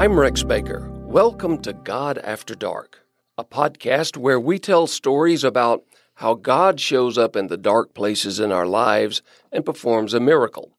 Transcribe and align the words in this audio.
I'm 0.00 0.18
Rex 0.18 0.42
Baker. 0.42 0.88
Welcome 1.04 1.58
to 1.58 1.74
God 1.74 2.16
After 2.16 2.54
Dark, 2.54 3.04
a 3.36 3.44
podcast 3.44 4.16
where 4.16 4.40
we 4.40 4.58
tell 4.58 4.86
stories 4.86 5.44
about 5.44 5.84
how 6.14 6.32
God 6.32 6.80
shows 6.80 7.18
up 7.18 7.36
in 7.36 7.48
the 7.48 7.58
dark 7.58 7.92
places 7.92 8.40
in 8.40 8.50
our 8.50 8.64
lives 8.64 9.20
and 9.52 9.62
performs 9.62 10.14
a 10.14 10.18
miracle. 10.18 10.72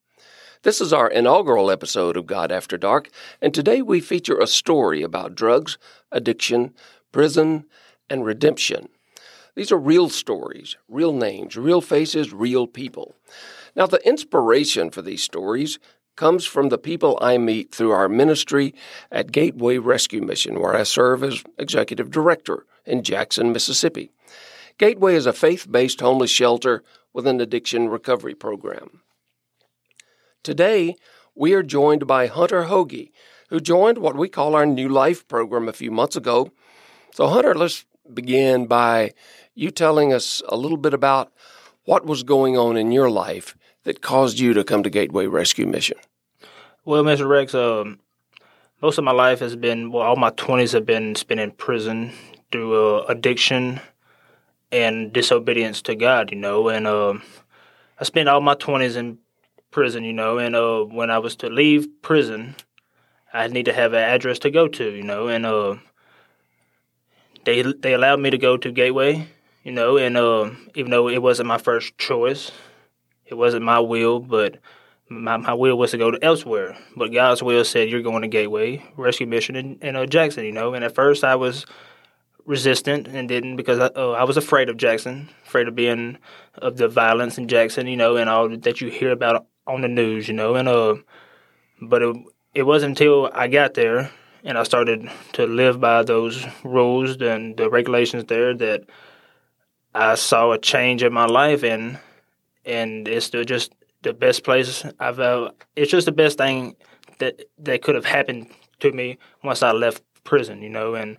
This 0.64 0.80
is 0.80 0.92
our 0.92 1.08
inaugural 1.08 1.70
episode 1.70 2.16
of 2.16 2.26
God 2.26 2.50
After 2.50 2.76
Dark, 2.76 3.10
and 3.40 3.54
today 3.54 3.80
we 3.80 4.00
feature 4.00 4.40
a 4.40 4.46
story 4.48 5.04
about 5.04 5.36
drugs, 5.36 5.78
addiction, 6.10 6.74
prison, 7.12 7.66
and 8.10 8.24
redemption. 8.24 8.88
These 9.54 9.70
are 9.70 9.78
real 9.78 10.08
stories, 10.08 10.76
real 10.88 11.12
names, 11.12 11.56
real 11.56 11.80
faces, 11.80 12.32
real 12.32 12.66
people. 12.66 13.14
Now, 13.76 13.86
the 13.86 14.04
inspiration 14.04 14.90
for 14.90 15.00
these 15.00 15.22
stories 15.22 15.78
comes 16.16 16.44
from 16.44 16.68
the 16.68 16.78
people 16.78 17.18
I 17.20 17.38
meet 17.38 17.74
through 17.74 17.92
our 17.92 18.08
ministry 18.08 18.74
at 19.10 19.32
Gateway 19.32 19.78
Rescue 19.78 20.22
Mission, 20.22 20.60
where 20.60 20.74
I 20.74 20.82
serve 20.82 21.24
as 21.24 21.42
executive 21.58 22.10
director 22.10 22.66
in 22.84 23.02
Jackson, 23.02 23.52
Mississippi. 23.52 24.10
Gateway 24.78 25.14
is 25.14 25.26
a 25.26 25.32
faith 25.32 25.70
based 25.70 26.00
homeless 26.00 26.30
shelter 26.30 26.82
with 27.12 27.26
an 27.26 27.40
addiction 27.40 27.88
recovery 27.88 28.34
program. 28.34 29.00
Today, 30.42 30.96
we 31.34 31.54
are 31.54 31.62
joined 31.62 32.06
by 32.06 32.26
Hunter 32.26 32.64
Hooge, 32.64 33.10
who 33.48 33.60
joined 33.60 33.98
what 33.98 34.16
we 34.16 34.28
call 34.28 34.54
our 34.54 34.66
New 34.66 34.88
Life 34.88 35.26
program 35.28 35.68
a 35.68 35.72
few 35.72 35.90
months 35.90 36.16
ago. 36.16 36.50
So, 37.12 37.28
Hunter, 37.28 37.54
let's 37.54 37.84
begin 38.12 38.66
by 38.66 39.12
you 39.54 39.70
telling 39.70 40.12
us 40.12 40.42
a 40.48 40.56
little 40.56 40.76
bit 40.76 40.94
about 40.94 41.32
what 41.84 42.06
was 42.06 42.22
going 42.22 42.56
on 42.56 42.76
in 42.76 42.92
your 42.92 43.10
life 43.10 43.56
that 43.84 44.00
caused 44.00 44.38
you 44.38 44.54
to 44.54 44.64
come 44.64 44.82
to 44.82 44.90
Gateway 44.90 45.26
Rescue 45.26 45.66
Mission? 45.66 45.98
Well, 46.84 47.02
Mr. 47.04 47.28
Rex, 47.28 47.54
um, 47.54 48.00
most 48.80 48.98
of 48.98 49.04
my 49.04 49.12
life 49.12 49.40
has 49.40 49.56
been, 49.56 49.92
well, 49.92 50.02
all 50.02 50.16
my 50.16 50.30
20s 50.30 50.72
have 50.72 50.86
been 50.86 51.14
spent 51.14 51.40
in 51.40 51.52
prison 51.52 52.12
through 52.50 52.98
uh, 52.98 53.04
addiction 53.08 53.80
and 54.70 55.12
disobedience 55.12 55.82
to 55.82 55.94
God, 55.94 56.30
you 56.30 56.38
know. 56.38 56.68
And 56.68 56.86
uh, 56.86 57.14
I 58.00 58.04
spent 58.04 58.28
all 58.28 58.40
my 58.40 58.54
20s 58.54 58.96
in 58.96 59.18
prison, 59.70 60.04
you 60.04 60.12
know. 60.12 60.38
And 60.38 60.56
uh, 60.56 60.82
when 60.82 61.10
I 61.10 61.18
was 61.18 61.36
to 61.36 61.48
leave 61.48 61.88
prison, 62.02 62.56
I 63.32 63.46
need 63.48 63.66
to 63.66 63.72
have 63.72 63.92
an 63.92 64.02
address 64.02 64.38
to 64.40 64.50
go 64.50 64.68
to, 64.68 64.90
you 64.90 65.02
know. 65.02 65.28
And 65.28 65.46
uh, 65.46 65.76
they 67.44 67.62
they 67.62 67.94
allowed 67.94 68.20
me 68.20 68.30
to 68.30 68.38
go 68.38 68.56
to 68.56 68.72
Gateway, 68.72 69.28
you 69.62 69.72
know. 69.72 69.96
And 69.98 70.16
even 70.74 70.90
though 70.90 71.08
it 71.08 71.22
wasn't 71.22 71.48
my 71.48 71.58
first 71.58 71.96
choice, 71.98 72.50
it 73.32 73.38
wasn't 73.38 73.64
my 73.64 73.80
will, 73.80 74.20
but 74.20 74.58
my, 75.08 75.38
my 75.38 75.54
will 75.54 75.76
was 75.78 75.92
to 75.92 75.98
go 75.98 76.10
to 76.10 76.22
elsewhere. 76.22 76.76
But 76.94 77.12
God's 77.12 77.42
will 77.42 77.64
said, 77.64 77.88
You're 77.88 78.02
going 78.02 78.20
to 78.20 78.28
Gateway 78.28 78.84
Rescue 78.96 79.26
Mission 79.26 79.78
in, 79.80 79.96
uh, 79.96 80.04
Jackson, 80.04 80.44
you 80.44 80.52
know. 80.52 80.74
And 80.74 80.84
at 80.84 80.94
first 80.94 81.24
I 81.24 81.34
was 81.36 81.64
resistant 82.44 83.08
and 83.08 83.28
didn't 83.28 83.56
because 83.56 83.78
I, 83.78 83.86
uh, 83.86 84.10
I 84.10 84.24
was 84.24 84.36
afraid 84.36 84.68
of 84.68 84.76
Jackson, 84.76 85.30
afraid 85.46 85.66
of 85.66 85.74
being 85.74 86.18
of 86.56 86.76
the 86.76 86.88
violence 86.88 87.38
in 87.38 87.48
Jackson, 87.48 87.86
you 87.86 87.96
know, 87.96 88.16
and 88.16 88.28
all 88.28 88.54
that 88.54 88.82
you 88.82 88.90
hear 88.90 89.12
about 89.12 89.46
on 89.66 89.80
the 89.80 89.88
news, 89.88 90.28
you 90.28 90.34
know. 90.34 90.54
And 90.54 90.68
uh, 90.68 90.96
but 91.80 92.02
it, 92.02 92.16
it 92.54 92.62
wasn't 92.64 93.00
until 93.00 93.30
I 93.32 93.48
got 93.48 93.72
there 93.72 94.10
and 94.44 94.58
I 94.58 94.62
started 94.64 95.10
to 95.32 95.46
live 95.46 95.80
by 95.80 96.02
those 96.02 96.44
rules 96.64 97.16
and 97.22 97.56
the 97.56 97.70
regulations 97.70 98.26
there 98.26 98.54
that 98.54 98.82
I 99.94 100.16
saw 100.16 100.52
a 100.52 100.58
change 100.58 101.02
in 101.02 101.14
my 101.14 101.26
life 101.26 101.62
and 101.62 101.98
and 102.64 103.06
it's 103.08 103.26
still 103.26 103.44
just 103.44 103.72
the 104.02 104.12
best 104.12 104.44
place 104.44 104.84
I've 104.98 105.20
ever. 105.20 105.50
It's 105.76 105.90
just 105.90 106.06
the 106.06 106.12
best 106.12 106.38
thing 106.38 106.76
that 107.18 107.42
that 107.58 107.82
could 107.82 107.94
have 107.94 108.04
happened 108.04 108.48
to 108.80 108.92
me 108.92 109.18
once 109.42 109.62
I 109.62 109.72
left 109.72 110.02
prison, 110.24 110.62
you 110.62 110.68
know. 110.68 110.94
And 110.94 111.18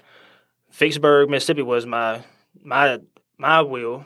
Vicksburg, 0.72 1.30
Mississippi, 1.30 1.62
was 1.62 1.86
my 1.86 2.24
my 2.62 3.00
my 3.38 3.62
will, 3.62 4.06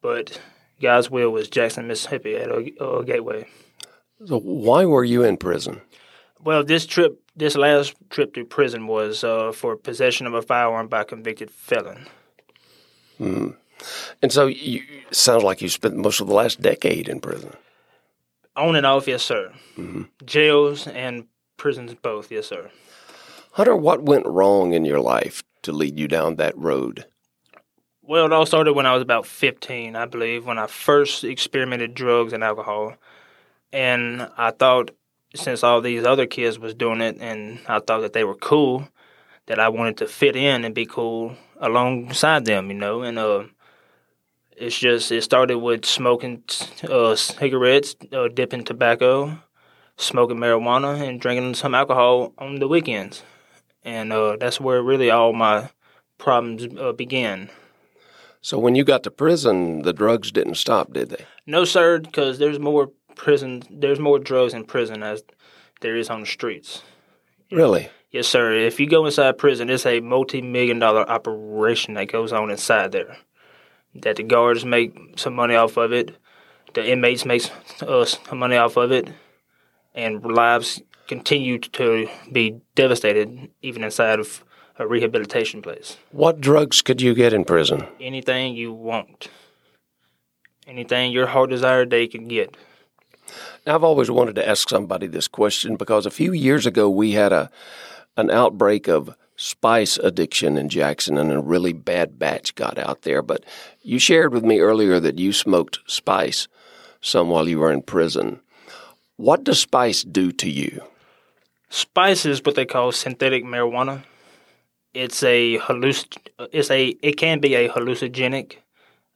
but 0.00 0.40
God's 0.80 1.10
will 1.10 1.30
was 1.30 1.48
Jackson, 1.48 1.86
Mississippi, 1.86 2.36
at 2.36 2.50
a, 2.50 3.04
gateway. 3.04 3.46
So, 4.26 4.38
why 4.40 4.84
were 4.84 5.04
you 5.04 5.22
in 5.24 5.36
prison? 5.36 5.80
Well, 6.42 6.64
this 6.64 6.86
trip, 6.86 7.20
this 7.36 7.56
last 7.56 7.94
trip 8.10 8.34
to 8.34 8.44
prison 8.44 8.86
was 8.86 9.24
uh, 9.24 9.52
for 9.52 9.76
possession 9.76 10.26
of 10.26 10.34
a 10.34 10.42
firearm 10.42 10.88
by 10.88 11.02
a 11.02 11.04
convicted 11.04 11.50
felon. 11.50 12.06
Hmm. 13.18 13.50
And 14.22 14.32
so 14.32 14.46
you 14.46 14.82
sounds 15.14 15.42
like 15.42 15.62
you 15.62 15.68
spent 15.68 15.96
most 15.96 16.20
of 16.20 16.26
the 16.26 16.34
last 16.34 16.60
decade 16.60 17.08
in 17.08 17.20
prison. 17.20 17.52
On 18.56 18.74
and 18.74 18.86
off, 18.86 19.06
yes, 19.06 19.22
sir. 19.22 19.52
Mm-hmm. 19.76 20.02
Jails 20.24 20.86
and 20.86 21.26
prisons 21.56 21.94
both, 21.94 22.30
yes, 22.32 22.46
sir. 22.46 22.70
Hunter, 23.52 23.76
what 23.76 24.02
went 24.02 24.26
wrong 24.26 24.72
in 24.72 24.84
your 24.84 25.00
life 25.00 25.42
to 25.62 25.72
lead 25.72 25.98
you 25.98 26.08
down 26.08 26.36
that 26.36 26.56
road? 26.56 27.06
Well, 28.02 28.24
it 28.24 28.32
all 28.32 28.46
started 28.46 28.72
when 28.72 28.86
I 28.86 28.94
was 28.94 29.02
about 29.02 29.26
15, 29.26 29.94
I 29.94 30.06
believe, 30.06 30.46
when 30.46 30.58
I 30.58 30.66
first 30.66 31.24
experimented 31.24 31.94
drugs 31.94 32.32
and 32.32 32.42
alcohol. 32.42 32.94
And 33.72 34.28
I 34.38 34.50
thought, 34.50 34.92
since 35.34 35.62
all 35.62 35.80
these 35.80 36.04
other 36.04 36.24
kids 36.24 36.58
was 36.58 36.74
doing 36.74 37.00
it, 37.00 37.18
and 37.20 37.58
I 37.68 37.80
thought 37.80 38.00
that 38.00 38.14
they 38.14 38.24
were 38.24 38.34
cool, 38.34 38.88
that 39.46 39.58
I 39.58 39.68
wanted 39.68 39.98
to 39.98 40.06
fit 40.06 40.36
in 40.36 40.64
and 40.64 40.74
be 40.74 40.86
cool 40.86 41.36
alongside 41.60 42.44
them, 42.44 42.68
you 42.68 42.76
know. 42.76 43.02
And 43.02 43.18
uh, 43.18 43.44
it's 44.60 44.78
just 44.78 45.12
it 45.12 45.22
started 45.22 45.58
with 45.58 45.84
smoking 45.84 46.42
uh, 46.88 47.14
cigarettes, 47.14 47.96
uh, 48.12 48.28
dipping 48.28 48.64
tobacco, 48.64 49.38
smoking 49.96 50.36
marijuana, 50.36 51.06
and 51.06 51.20
drinking 51.20 51.54
some 51.54 51.74
alcohol 51.74 52.32
on 52.38 52.56
the 52.56 52.68
weekends, 52.68 53.22
and 53.84 54.12
uh, 54.12 54.36
that's 54.38 54.60
where 54.60 54.82
really 54.82 55.10
all 55.10 55.32
my 55.32 55.70
problems 56.18 56.66
uh, 56.78 56.92
began. 56.92 57.50
So 58.40 58.58
when 58.58 58.74
you 58.74 58.84
got 58.84 59.02
to 59.04 59.10
prison, 59.10 59.82
the 59.82 59.92
drugs 59.92 60.30
didn't 60.30 60.56
stop, 60.56 60.92
did 60.92 61.10
they? 61.10 61.24
No, 61.46 61.64
sir, 61.64 61.98
because 61.98 62.38
there's 62.38 62.58
more 62.58 62.90
prison, 63.14 63.62
there's 63.70 63.98
more 63.98 64.18
drugs 64.18 64.54
in 64.54 64.64
prison 64.64 65.02
as 65.02 65.22
there 65.80 65.96
is 65.96 66.08
on 66.10 66.20
the 66.20 66.26
streets. 66.26 66.82
Really? 67.50 67.90
Yes, 68.10 68.26
sir. 68.26 68.54
If 68.54 68.80
you 68.80 68.88
go 68.88 69.06
inside 69.06 69.38
prison, 69.38 69.68
it's 69.68 69.84
a 69.84 70.00
multi-million 70.00 70.78
dollar 70.78 71.08
operation 71.08 71.94
that 71.94 72.10
goes 72.10 72.32
on 72.32 72.50
inside 72.50 72.92
there 72.92 73.18
that 74.02 74.16
the 74.16 74.22
guards 74.22 74.64
make 74.64 75.18
some 75.18 75.34
money 75.34 75.54
off 75.54 75.76
of 75.76 75.92
it, 75.92 76.16
the 76.74 76.90
inmates 76.90 77.24
make 77.24 77.50
uh, 77.82 78.04
some 78.04 78.38
money 78.38 78.56
off 78.56 78.76
of 78.76 78.92
it, 78.92 79.08
and 79.94 80.22
lives 80.24 80.82
continue 81.06 81.58
to 81.58 82.08
be 82.30 82.60
devastated 82.74 83.50
even 83.62 83.82
inside 83.82 84.20
of 84.20 84.44
a 84.78 84.86
rehabilitation 84.86 85.62
place. 85.62 85.96
What 86.12 86.40
drugs 86.40 86.82
could 86.82 87.00
you 87.00 87.14
get 87.14 87.32
in 87.32 87.44
prison? 87.44 87.86
Anything 88.00 88.54
you 88.54 88.72
want. 88.72 89.28
Anything 90.66 91.12
your 91.12 91.28
heart 91.28 91.50
desired, 91.50 91.90
they 91.90 92.06
can 92.06 92.28
get. 92.28 92.56
Now, 93.66 93.74
I've 93.74 93.84
always 93.84 94.10
wanted 94.10 94.34
to 94.36 94.48
ask 94.48 94.68
somebody 94.68 95.06
this 95.06 95.28
question 95.28 95.76
because 95.76 96.06
a 96.06 96.10
few 96.10 96.32
years 96.32 96.66
ago 96.66 96.88
we 96.88 97.12
had 97.12 97.32
a 97.32 97.50
an 98.16 98.30
outbreak 98.30 98.88
of 98.88 99.14
spice 99.38 99.96
addiction 99.98 100.58
in 100.58 100.68
Jackson, 100.68 101.16
and 101.16 101.32
a 101.32 101.40
really 101.40 101.72
bad 101.72 102.18
batch 102.18 102.54
got 102.54 102.76
out 102.76 103.02
there. 103.02 103.22
But 103.22 103.44
you 103.80 103.98
shared 103.98 104.34
with 104.34 104.44
me 104.44 104.58
earlier 104.58 105.00
that 105.00 105.18
you 105.18 105.32
smoked 105.32 105.78
spice 105.86 106.48
some 107.00 107.30
while 107.30 107.48
you 107.48 107.60
were 107.60 107.72
in 107.72 107.82
prison. 107.82 108.40
What 109.16 109.44
does 109.44 109.60
spice 109.60 110.02
do 110.02 110.32
to 110.32 110.50
you? 110.50 110.82
Spice 111.70 112.26
is 112.26 112.44
what 112.44 112.56
they 112.56 112.66
call 112.66 112.92
synthetic 112.92 113.44
marijuana. 113.44 114.02
It's 114.92 115.22
a 115.22 115.58
halluc- 115.58 116.28
It's 116.52 116.70
a. 116.70 116.88
It 117.02 117.16
can 117.16 117.40
be 117.40 117.54
a 117.54 117.68
hallucinogenic. 117.68 118.56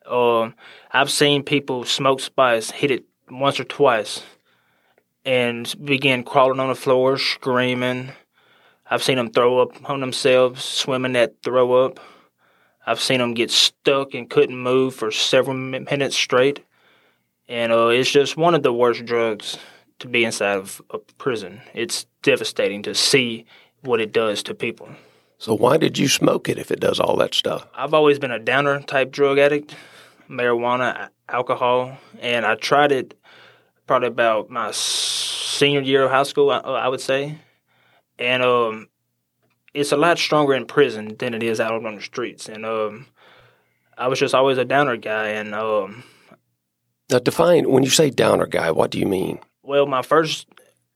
Um, 0.06 0.54
I've 0.90 1.10
seen 1.10 1.42
people 1.42 1.84
smoke 1.84 2.20
spice, 2.20 2.70
hit 2.70 2.90
it 2.90 3.04
once 3.30 3.58
or 3.58 3.64
twice, 3.64 4.22
and 5.24 5.72
begin 5.84 6.22
crawling 6.24 6.60
on 6.60 6.68
the 6.68 6.74
floor, 6.74 7.16
screaming 7.16 8.12
I've 8.92 9.02
seen 9.02 9.16
them 9.16 9.30
throw 9.30 9.58
up 9.58 9.88
on 9.88 10.00
themselves, 10.00 10.62
swimming 10.62 11.14
that 11.14 11.36
throw 11.42 11.86
up. 11.86 11.98
I've 12.86 13.00
seen 13.00 13.20
them 13.20 13.32
get 13.32 13.50
stuck 13.50 14.12
and 14.12 14.28
couldn't 14.28 14.58
move 14.58 14.94
for 14.94 15.10
several 15.10 15.56
minutes 15.56 16.14
straight. 16.14 16.62
And 17.48 17.72
uh, 17.72 17.86
it's 17.86 18.10
just 18.10 18.36
one 18.36 18.54
of 18.54 18.62
the 18.62 18.72
worst 18.72 19.06
drugs 19.06 19.56
to 20.00 20.08
be 20.08 20.26
inside 20.26 20.58
of 20.58 20.82
a 20.90 20.98
prison. 20.98 21.62
It's 21.72 22.04
devastating 22.20 22.82
to 22.82 22.94
see 22.94 23.46
what 23.80 23.98
it 23.98 24.12
does 24.12 24.42
to 24.42 24.54
people. 24.54 24.90
So, 25.38 25.54
why 25.54 25.78
did 25.78 25.96
you 25.96 26.06
smoke 26.06 26.50
it 26.50 26.58
if 26.58 26.70
it 26.70 26.78
does 26.78 27.00
all 27.00 27.16
that 27.16 27.32
stuff? 27.32 27.66
I've 27.74 27.94
always 27.94 28.18
been 28.18 28.30
a 28.30 28.38
downer 28.38 28.82
type 28.82 29.10
drug 29.10 29.38
addict, 29.38 29.74
marijuana, 30.28 31.08
alcohol, 31.30 31.96
and 32.20 32.44
I 32.44 32.56
tried 32.56 32.92
it 32.92 33.18
probably 33.86 34.08
about 34.08 34.50
my 34.50 34.70
senior 34.72 35.80
year 35.80 36.02
of 36.02 36.10
high 36.10 36.24
school, 36.24 36.50
I, 36.50 36.58
I 36.58 36.88
would 36.88 37.00
say 37.00 37.38
and 38.22 38.42
um, 38.42 38.88
it's 39.74 39.92
a 39.92 39.96
lot 39.96 40.18
stronger 40.18 40.54
in 40.54 40.66
prison 40.66 41.16
than 41.18 41.34
it 41.34 41.42
is 41.42 41.60
out 41.60 41.84
on 41.84 41.94
the 41.96 42.00
streets. 42.00 42.48
And 42.48 42.64
um, 42.64 43.06
I 43.98 44.06
was 44.08 44.18
just 44.18 44.34
always 44.34 44.58
a 44.58 44.64
downer 44.64 44.96
guy. 44.96 45.28
And 45.30 45.54
um, 45.54 46.04
now, 47.10 47.18
define 47.18 47.68
when 47.70 47.82
you 47.82 47.90
say 47.90 48.10
downer 48.10 48.46
guy, 48.46 48.70
what 48.70 48.90
do 48.90 48.98
you 48.98 49.06
mean? 49.06 49.40
Well, 49.62 49.86
my 49.86 50.02
first 50.02 50.46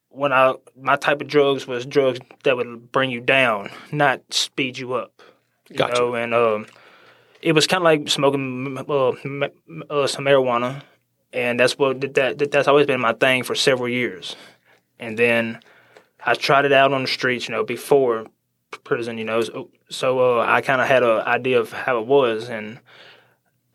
when 0.08 0.32
I 0.32 0.54
my 0.80 0.96
type 0.96 1.20
of 1.20 1.26
drugs 1.26 1.66
was 1.66 1.84
drugs 1.84 2.20
that 2.44 2.56
would 2.56 2.92
bring 2.92 3.10
you 3.10 3.20
down, 3.20 3.70
not 3.92 4.22
speed 4.32 4.78
you 4.78 4.94
up. 4.94 5.20
You 5.68 5.76
Gotcha. 5.76 5.94
know, 5.94 6.14
and 6.14 6.32
um, 6.32 6.66
it 7.42 7.52
was 7.52 7.66
kind 7.66 7.80
of 7.80 7.84
like 7.84 8.08
smoking 8.08 8.78
uh, 8.78 9.08
uh, 9.90 10.06
some 10.06 10.24
marijuana, 10.24 10.82
and 11.32 11.58
that's 11.58 11.76
what 11.76 12.00
that, 12.00 12.38
that 12.38 12.50
that's 12.52 12.68
always 12.68 12.86
been 12.86 13.00
my 13.00 13.14
thing 13.14 13.42
for 13.42 13.56
several 13.56 13.88
years. 13.88 14.36
And 14.98 15.18
then 15.18 15.60
I 16.26 16.34
tried 16.34 16.64
it 16.64 16.72
out 16.72 16.92
on 16.92 17.02
the 17.02 17.08
streets, 17.08 17.48
you 17.48 17.54
know, 17.54 17.64
before 17.64 18.26
prison, 18.82 19.16
you 19.16 19.24
know, 19.24 19.40
so, 19.42 19.70
so 19.88 20.40
uh, 20.40 20.44
I 20.46 20.60
kind 20.60 20.80
of 20.80 20.88
had 20.88 21.04
an 21.04 21.20
idea 21.20 21.60
of 21.60 21.72
how 21.72 22.00
it 22.00 22.06
was, 22.06 22.48
and 22.48 22.80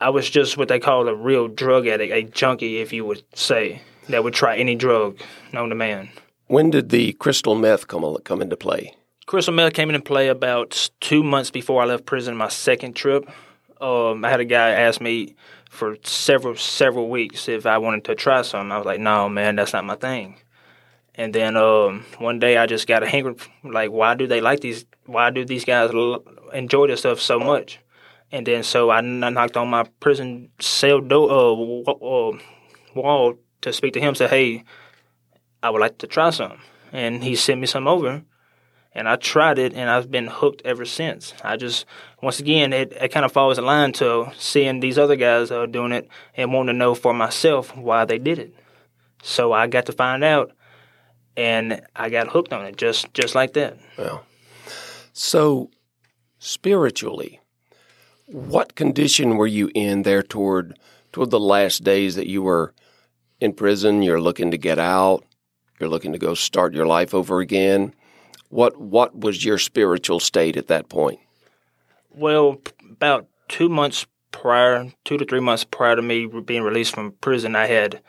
I 0.01 0.09
was 0.09 0.30
just 0.30 0.57
what 0.57 0.68
they 0.68 0.80
call 0.80 1.07
a 1.07 1.15
real 1.15 1.48
drug 1.48 1.88
addict, 1.88 2.12
a 2.12 2.24
junkie, 2.24 2.80
if 2.80 2.92
you 2.92 3.06
would 3.06 3.24
say, 3.33 3.81
that 4.09 4.24
would 4.24 4.33
try 4.33 4.57
any 4.57 4.75
drug 4.75 5.18
known 5.53 5.69
to 5.69 5.75
man. 5.75 6.09
When 6.48 6.69
did 6.69 6.89
the 6.89 7.13
crystal 7.13 7.56
meth 7.56 7.88
come 7.88 8.18
come 8.25 8.42
into 8.42 8.57
play? 8.57 8.94
Crystal 9.25 9.54
meth 9.54 9.74
came 9.74 9.89
into 9.89 10.01
play 10.01 10.27
about 10.27 10.89
two 11.00 11.24
months 11.24 11.51
before 11.51 11.81
I 11.81 11.86
left 11.86 12.06
prison. 12.06 12.36
My 12.36 12.50
second 12.50 12.97
trip, 12.97 13.30
um, 13.80 14.25
I 14.25 14.30
had 14.30 14.42
a 14.42 14.45
guy 14.45 14.71
ask 14.71 15.00
me 15.00 15.36
for 15.69 15.95
several 16.04 16.57
several 16.57 17.09
weeks 17.09 17.47
if 17.47 17.65
I 17.65 17.77
wanted 17.77 18.04
to 18.06 18.15
try 18.15 18.42
some. 18.42 18.69
I 18.74 18.77
was 18.77 18.86
like, 18.86 19.00
"No, 19.00 19.30
man, 19.30 19.56
that's 19.56 19.71
not 19.71 19.86
my 19.86 19.95
thing." 19.95 20.36
And 21.15 21.33
then 21.33 21.57
um, 21.57 22.05
one 22.19 22.39
day 22.39 22.57
I 22.57 22.65
just 22.65 22.87
got 22.87 23.03
a 23.03 23.07
hankering, 23.07 23.39
like, 23.63 23.91
why 23.91 24.15
do 24.15 24.27
they 24.27 24.41
like 24.41 24.61
these? 24.61 24.85
Why 25.05 25.29
do 25.29 25.43
these 25.45 25.65
guys 25.65 25.91
l- 25.93 26.23
enjoy 26.53 26.87
this 26.87 27.01
stuff 27.01 27.19
so 27.19 27.39
much? 27.39 27.79
And 28.31 28.47
then 28.47 28.63
so 28.63 28.89
I, 28.89 29.01
knocked 29.01 29.57
on 29.57 29.69
my 29.69 29.83
prison 29.99 30.49
cell 30.59 31.01
door 31.01 31.29
uh, 31.29 31.55
w- 31.55 31.83
uh, 31.83 32.39
wall 32.95 33.33
to 33.61 33.73
speak 33.73 33.93
to 33.93 34.01
him. 34.01 34.15
Said, 34.15 34.29
"Hey, 34.29 34.63
I 35.61 35.69
would 35.69 35.81
like 35.81 35.97
to 35.99 36.07
try 36.07 36.29
some." 36.29 36.59
And 36.93 37.23
he 37.23 37.35
sent 37.35 37.59
me 37.59 37.67
some 37.67 37.87
over 37.87 38.23
and 38.93 39.07
I 39.07 39.15
tried 39.15 39.57
it, 39.57 39.73
and 39.73 39.89
I've 39.89 40.11
been 40.11 40.27
hooked 40.27 40.61
ever 40.65 40.85
since. 40.85 41.33
I 41.43 41.55
just, 41.55 41.85
once 42.21 42.39
again, 42.39 42.73
it, 42.73 42.91
it 42.91 43.09
kind 43.09 43.25
of 43.25 43.31
follows 43.31 43.57
a 43.57 43.61
line 43.61 43.93
to 43.93 44.31
seeing 44.37 44.79
these 44.79 44.97
other 44.97 45.15
guys 45.15 45.49
uh, 45.49 45.65
doing 45.65 45.93
it 45.93 46.09
and 46.35 46.51
wanting 46.51 46.75
to 46.75 46.77
know 46.77 46.93
for 46.93 47.13
myself 47.13 47.75
why 47.75 48.03
they 48.05 48.17
did 48.17 48.39
it. 48.39 48.55
So 49.23 49.53
I 49.53 49.67
got 49.67 49.85
to 49.85 49.93
find 49.93 50.23
out, 50.23 50.51
and 51.38 51.81
I 51.95 52.10
got 52.10 52.30
hooked 52.30 52.54
on 52.54 52.66
it 52.66 52.78
just 52.78 53.13
just 53.13 53.36
like 53.36 53.54
that. 53.54 53.78
Well, 53.98 54.25
so 55.13 55.69
spiritually, 56.39 57.39
what 58.25 58.75
condition 58.75 59.38
were 59.38 59.48
you 59.48 59.69
in 59.74 60.04
there 60.04 60.24
toward 60.24 60.78
toward 61.12 61.31
the 61.31 61.39
last 61.39 61.83
days 61.83 62.16
that 62.16 62.28
you 62.28 62.42
were 62.42 62.74
in 63.39 63.54
prison? 63.54 64.01
You're 64.01 64.22
looking 64.22 64.51
to 64.51 64.57
get 64.57 64.80
out. 64.80 65.25
You're 65.80 65.89
looking 65.89 66.13
to 66.13 66.19
go 66.19 66.33
start 66.33 66.74
your 66.74 66.86
life 66.86 67.13
over 67.13 67.39
again. 67.39 67.94
What 68.50 68.80
what 68.80 69.18
was 69.18 69.44
your 69.44 69.57
spiritual 69.57 70.19
state 70.19 70.57
at 70.57 70.68
that 70.68 70.89
point? 70.89 71.19
Well, 72.13 72.62
about 72.89 73.28
two 73.48 73.69
months 73.69 74.06
prior, 74.31 74.92
two 75.06 75.18
to 75.18 75.25
three 75.25 75.39
months 75.39 75.63
prior 75.63 75.95
to 75.95 76.01
me 76.01 76.25
being 76.25 76.63
released 76.63 76.94
from 76.94 77.13
prison, 77.13 77.56
I 77.56 77.68
had 77.68 78.01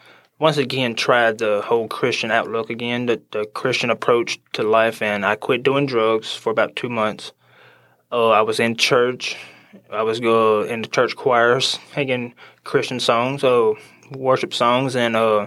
once 0.42 0.56
again 0.56 0.92
tried 0.96 1.38
the 1.38 1.62
whole 1.64 1.86
Christian 1.86 2.32
outlook 2.32 2.68
again, 2.68 3.06
the, 3.06 3.22
the 3.30 3.44
Christian 3.54 3.90
approach 3.90 4.40
to 4.54 4.64
life, 4.64 5.00
and 5.00 5.24
I 5.24 5.36
quit 5.36 5.62
doing 5.62 5.86
drugs 5.86 6.34
for 6.34 6.50
about 6.50 6.74
two 6.74 6.88
months. 6.88 7.30
Uh, 8.10 8.30
I 8.30 8.42
was 8.42 8.58
in 8.58 8.74
church. 8.74 9.36
I 9.88 10.02
was 10.02 10.20
uh, 10.20 10.66
in 10.68 10.82
the 10.82 10.88
church 10.88 11.14
choirs, 11.14 11.78
singing 11.94 12.34
Christian 12.64 12.98
songs, 12.98 13.44
uh, 13.44 13.74
worship 14.10 14.52
songs, 14.52 14.96
and 14.96 15.14
uh, 15.14 15.46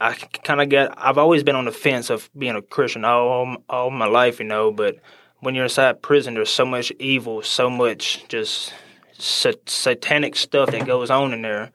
I 0.00 0.14
kind 0.42 0.60
of 0.60 0.68
got. 0.68 0.94
I've 0.98 1.16
always 1.16 1.44
been 1.44 1.54
on 1.54 1.66
the 1.66 1.70
fence 1.70 2.10
of 2.10 2.28
being 2.36 2.56
a 2.56 2.62
Christian 2.62 3.04
all 3.04 3.58
all 3.68 3.90
my 3.92 4.06
life, 4.06 4.40
you 4.40 4.44
know. 4.44 4.72
But 4.72 4.96
when 5.38 5.54
you're 5.54 5.66
inside 5.70 6.02
prison, 6.02 6.34
there's 6.34 6.50
so 6.50 6.66
much 6.66 6.90
evil, 6.98 7.42
so 7.42 7.70
much 7.70 8.26
just 8.26 8.74
sa- 9.12 9.52
satanic 9.66 10.34
stuff 10.34 10.72
that 10.72 10.84
goes 10.84 11.10
on 11.10 11.32
in 11.32 11.42
there 11.42 11.70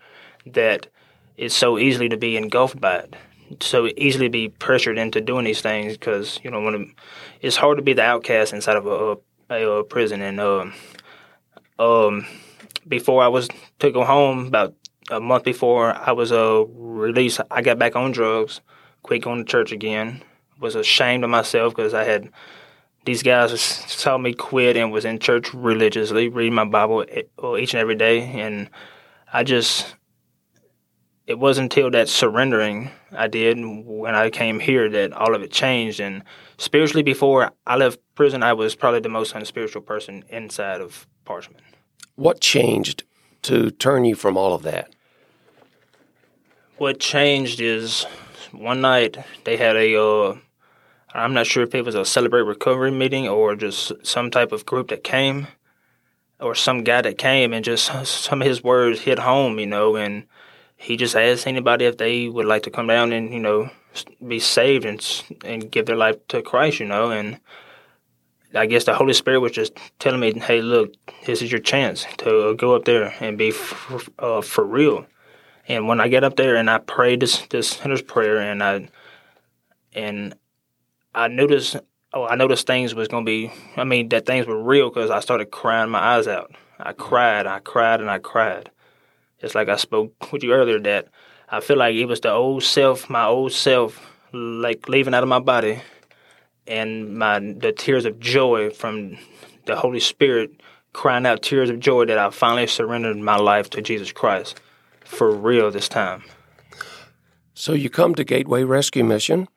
that 0.47 0.87
it's 1.37 1.55
so 1.55 1.77
easily 1.77 2.09
to 2.09 2.17
be 2.17 2.37
engulfed 2.37 2.81
by 2.81 2.97
it. 2.97 3.15
So 3.61 3.89
easily 3.95 4.27
be 4.27 4.49
pressured 4.49 4.97
into 4.97 5.21
doing 5.21 5.45
these 5.45 5.61
things 5.61 5.93
because 5.93 6.39
you 6.43 6.51
know 6.51 6.61
when 6.61 6.75
it- 6.75 6.89
it's 7.41 7.55
hard 7.57 7.77
to 7.77 7.83
be 7.83 7.93
the 7.93 8.01
outcast 8.03 8.53
inside 8.53 8.77
of 8.77 8.87
a, 8.87 9.17
a, 9.53 9.69
a 9.79 9.83
prison. 9.83 10.21
And 10.21 10.39
um, 10.39 10.73
um, 11.79 12.25
before 12.87 13.23
I 13.23 13.27
was 13.27 13.47
to 13.79 13.91
go 13.91 14.03
home, 14.03 14.47
about 14.47 14.73
a 15.11 15.19
month 15.19 15.43
before 15.43 15.93
I 15.93 16.11
was 16.11 16.31
uh, 16.31 16.65
released, 16.67 17.39
I 17.51 17.61
got 17.61 17.79
back 17.79 17.95
on 17.95 18.11
drugs, 18.11 18.61
quit 19.03 19.23
going 19.23 19.45
to 19.45 19.49
church 19.51 19.71
again. 19.71 20.23
Was 20.59 20.75
ashamed 20.75 21.23
of 21.23 21.29
myself 21.29 21.75
because 21.75 21.93
I 21.93 22.03
had 22.03 22.29
these 23.05 23.23
guys 23.23 23.59
saw 23.61 24.17
me 24.17 24.33
quit 24.33 24.77
and 24.77 24.91
was 24.91 25.05
in 25.05 25.19
church 25.19 25.53
religiously, 25.53 26.29
reading 26.29 26.55
my 26.55 26.65
Bible 26.65 27.03
e- 27.05 27.23
uh, 27.43 27.57
each 27.57 27.73
and 27.75 27.81
every 27.81 27.95
day, 27.95 28.21
and 28.23 28.69
I 29.31 29.43
just 29.43 29.96
it 31.27 31.37
wasn't 31.37 31.65
until 31.65 31.91
that 31.91 32.07
surrendering 32.07 32.89
I 33.11 33.27
did 33.27 33.57
when 33.59 34.15
I 34.15 34.29
came 34.29 34.61
here 34.61 34.89
that 34.89 35.11
all 35.11 35.35
of 35.35 35.41
it 35.41 35.51
changed. 35.51 35.99
And 35.99 36.23
spiritually, 36.57 37.03
before 37.03 37.51
I 37.67 37.75
left 37.75 37.99
prison, 38.15 38.43
I 38.43 38.53
was 38.53 38.75
probably 38.75 39.01
the 39.01 39.09
most 39.09 39.35
unspiritual 39.35 39.81
person 39.81 40.23
inside 40.29 40.79
of 40.79 41.05
Parchman. 41.25 41.59
What 42.15 42.39
changed 42.39 43.03
to 43.43 43.71
turn 43.71 44.05
you 44.05 44.15
from 44.15 44.37
all 44.37 44.53
of 44.53 44.63
that? 44.63 44.89
What 46.77 46.99
changed 46.99 47.59
is 47.59 48.05
one 48.51 48.81
night 48.81 49.17
they 49.43 49.57
had 49.57 49.75
a. 49.75 50.01
Uh, 50.01 50.37
I'm 51.13 51.33
not 51.33 51.47
sure 51.47 51.63
if 51.63 51.75
it 51.75 51.83
was 51.83 51.95
a 51.95 52.05
celebrate 52.05 52.43
recovery 52.43 52.91
meeting 52.91 53.27
or 53.27 53.55
just 53.55 53.91
some 54.05 54.29
type 54.29 54.51
of 54.51 54.65
group 54.65 54.89
that 54.89 55.03
came, 55.03 55.47
or 56.39 56.53
some 56.53 56.83
guy 56.83 57.01
that 57.01 57.17
came 57.17 57.51
and 57.51 57.65
just 57.65 57.91
some 58.05 58.41
of 58.41 58.47
his 58.47 58.63
words 58.63 59.01
hit 59.01 59.19
home, 59.19 59.59
you 59.59 59.65
know, 59.65 59.95
and 59.95 60.25
he 60.77 60.95
just 60.95 61.15
asked 61.15 61.47
anybody 61.47 61.85
if 61.85 61.97
they 61.97 62.29
would 62.29 62.45
like 62.45 62.63
to 62.63 62.71
come 62.71 62.87
down 62.87 63.11
and 63.11 63.33
you 63.33 63.39
know 63.39 63.69
be 64.25 64.39
saved 64.39 64.85
and 64.85 65.23
and 65.43 65.71
give 65.71 65.85
their 65.87 65.95
life 65.95 66.15
to 66.29 66.41
Christ, 66.41 66.79
you 66.79 66.85
know, 66.85 67.11
and 67.11 67.39
I 68.53 68.65
guess 68.65 68.85
the 68.85 68.93
Holy 68.93 69.13
Spirit 69.13 69.39
was 69.39 69.51
just 69.51 69.73
telling 69.99 70.19
me, 70.19 70.39
hey, 70.39 70.61
look, 70.61 70.93
this 71.25 71.41
is 71.41 71.51
your 71.51 71.59
chance 71.59 72.05
to 72.19 72.55
go 72.55 72.75
up 72.75 72.85
there 72.85 73.13
and 73.19 73.37
be 73.37 73.49
f- 73.49 74.09
uh, 74.19 74.41
for 74.41 74.63
real. 74.63 75.05
And 75.67 75.87
when 75.87 75.99
I 75.99 76.07
get 76.07 76.23
up 76.23 76.37
there 76.37 76.55
and 76.55 76.69
I 76.69 76.77
prayed 76.77 77.19
this 77.19 77.41
this 77.47 77.69
sinner's 77.69 78.01
prayer 78.01 78.37
and 78.37 78.63
I 78.63 78.87
and 79.93 80.35
I 81.13 81.27
noticed 81.27 81.75
oh 82.13 82.25
I 82.25 82.35
noticed 82.35 82.67
things 82.67 82.95
was 82.95 83.07
gonna 83.07 83.25
be 83.25 83.51
I 83.75 83.83
mean 83.83 84.09
that 84.09 84.25
things 84.25 84.45
were 84.45 84.61
real 84.61 84.89
because 84.89 85.09
I 85.09 85.19
started 85.19 85.51
crying 85.51 85.89
my 85.89 85.99
eyes 85.99 86.27
out. 86.27 86.55
I 86.79 86.93
cried, 86.93 87.47
I 87.47 87.59
cried, 87.59 88.01
and 88.01 88.09
I 88.09 88.19
cried. 88.19 88.69
Just 89.39 89.55
like 89.55 89.69
I 89.69 89.75
spoke 89.75 90.13
with 90.31 90.43
you 90.43 90.53
earlier 90.53 90.79
that 90.79 91.07
I 91.49 91.59
feel 91.59 91.77
like 91.77 91.95
it 91.95 92.05
was 92.05 92.21
the 92.21 92.31
old 92.31 92.63
self, 92.63 93.09
my 93.09 93.25
old 93.25 93.51
self, 93.51 94.05
like 94.33 94.89
leaving 94.89 95.13
out 95.13 95.23
of 95.23 95.29
my 95.29 95.39
body, 95.39 95.81
and 96.65 97.17
my 97.17 97.39
the 97.39 97.71
tears 97.71 98.05
of 98.05 98.19
joy 98.19 98.69
from 98.69 99.17
the 99.65 99.75
Holy 99.75 99.99
Spirit 99.99 100.51
crying 100.93 101.25
out 101.25 101.43
tears 101.43 101.69
of 101.69 101.79
joy 101.79 102.05
that 102.05 102.17
I 102.17 102.29
finally 102.31 102.65
surrendered 102.65 103.17
my 103.17 103.35
life 103.35 103.69
to 103.71 103.81
Jesus 103.81 104.11
Christ 104.11 104.59
for 105.05 105.29
real 105.29 105.69
this 105.69 105.87
time. 105.87 106.23
So 107.53 107.73
you 107.73 107.89
come 107.89 108.15
to 108.15 108.23
Gateway 108.23 108.63
Rescue 108.63 109.03
Mission. 109.03 109.47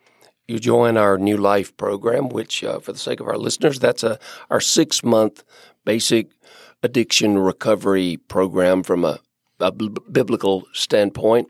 You 0.46 0.58
join 0.58 0.96
our 0.96 1.16
New 1.16 1.37
Life 1.37 1.76
program, 1.76 2.28
which, 2.28 2.64
uh, 2.64 2.80
for 2.80 2.92
the 2.92 2.99
sake 2.99 3.20
of 3.20 3.26
our 3.26 3.38
listeners, 3.38 3.78
that's 3.78 4.02
a 4.02 4.18
our 4.50 4.60
six 4.60 5.02
month 5.02 5.44
basic 5.84 6.28
addiction 6.82 7.38
recovery 7.38 8.16
program 8.28 8.82
from 8.82 9.04
a, 9.04 9.20
a 9.61 9.73
biblical 9.73 10.67
standpoint. 10.73 11.49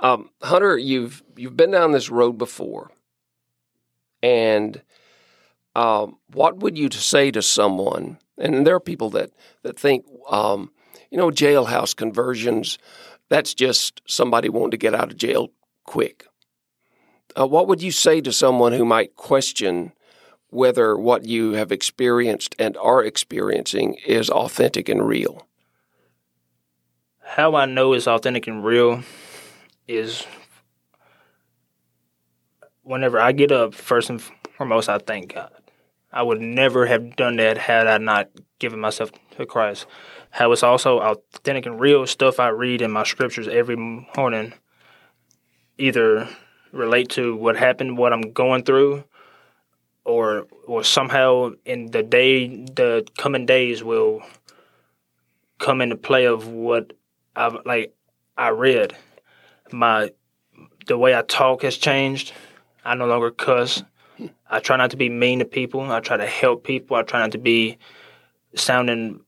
Um, 0.00 0.30
Hunter, 0.42 0.78
you've 0.78 1.22
you've 1.36 1.56
been 1.56 1.70
down 1.70 1.92
this 1.92 2.10
road 2.10 2.38
before, 2.38 2.90
and 4.22 4.80
um, 5.74 6.16
what 6.32 6.58
would 6.58 6.78
you 6.78 6.90
say 6.90 7.30
to 7.30 7.42
someone? 7.42 8.18
And 8.38 8.66
there 8.66 8.74
are 8.74 8.80
people 8.80 9.10
that 9.10 9.30
that 9.62 9.78
think, 9.78 10.06
um, 10.30 10.70
you 11.10 11.18
know, 11.18 11.30
jailhouse 11.30 11.94
conversions. 11.94 12.78
That's 13.28 13.54
just 13.54 14.00
somebody 14.06 14.48
wanting 14.48 14.72
to 14.72 14.76
get 14.76 14.94
out 14.94 15.10
of 15.10 15.16
jail 15.16 15.50
quick. 15.84 16.26
Uh, 17.38 17.46
what 17.46 17.68
would 17.68 17.82
you 17.82 17.92
say 17.92 18.20
to 18.20 18.32
someone 18.32 18.72
who 18.72 18.84
might 18.84 19.14
question 19.16 19.92
whether 20.48 20.96
what 20.96 21.26
you 21.26 21.52
have 21.52 21.70
experienced 21.70 22.56
and 22.58 22.76
are 22.78 23.04
experiencing 23.04 23.94
is 24.06 24.30
authentic 24.30 24.88
and 24.88 25.06
real? 25.06 25.46
How 27.34 27.54
I 27.54 27.64
know 27.64 27.92
it's 27.92 28.08
authentic 28.08 28.48
and 28.48 28.64
real 28.64 29.04
is 29.86 30.26
whenever 32.82 33.20
I 33.20 33.30
get 33.30 33.52
up, 33.52 33.72
first 33.72 34.10
and 34.10 34.20
foremost, 34.56 34.88
I 34.88 34.98
thank 34.98 35.34
God. 35.34 35.52
I 36.12 36.24
would 36.24 36.40
never 36.40 36.86
have 36.86 37.14
done 37.14 37.36
that 37.36 37.56
had 37.56 37.86
I 37.86 37.98
not 37.98 38.30
given 38.58 38.80
myself 38.80 39.12
to 39.36 39.46
Christ. 39.46 39.86
How 40.30 40.50
it's 40.50 40.64
also 40.64 40.98
authentic 40.98 41.66
and 41.66 41.78
real 41.78 42.04
stuff 42.04 42.40
I 42.40 42.48
read 42.48 42.82
in 42.82 42.90
my 42.90 43.04
scriptures 43.04 43.46
every 43.46 43.76
morning. 43.76 44.52
Either 45.78 46.28
relate 46.72 47.10
to 47.10 47.36
what 47.36 47.56
happened, 47.56 47.96
what 47.96 48.12
I'm 48.12 48.32
going 48.32 48.64
through, 48.64 49.04
or 50.04 50.48
or 50.66 50.82
somehow 50.82 51.52
in 51.64 51.92
the 51.92 52.02
day, 52.02 52.48
the 52.48 53.06
coming 53.18 53.46
days 53.46 53.84
will 53.84 54.20
come 55.58 55.80
into 55.80 55.94
play 55.94 56.24
of 56.24 56.48
what 56.48 56.92
I've 57.40 57.56
like 57.64 57.94
I 58.36 58.50
read. 58.50 58.94
My 59.72 60.10
the 60.86 60.98
way 60.98 61.14
I 61.14 61.22
talk 61.22 61.62
has 61.62 61.76
changed. 61.76 62.32
I 62.84 62.94
no 62.94 63.06
longer 63.06 63.30
cuss. 63.30 63.82
I 64.50 64.60
try 64.60 64.76
not 64.76 64.90
to 64.90 64.96
be 64.96 65.08
mean 65.08 65.38
to 65.38 65.44
people. 65.44 65.80
I 65.80 66.00
try 66.00 66.16
to 66.18 66.26
help 66.26 66.64
people. 66.64 66.96
I 66.96 67.02
try 67.02 67.20
not 67.20 67.32
to 67.32 67.38
be 67.38 67.78
sounding 68.54 69.20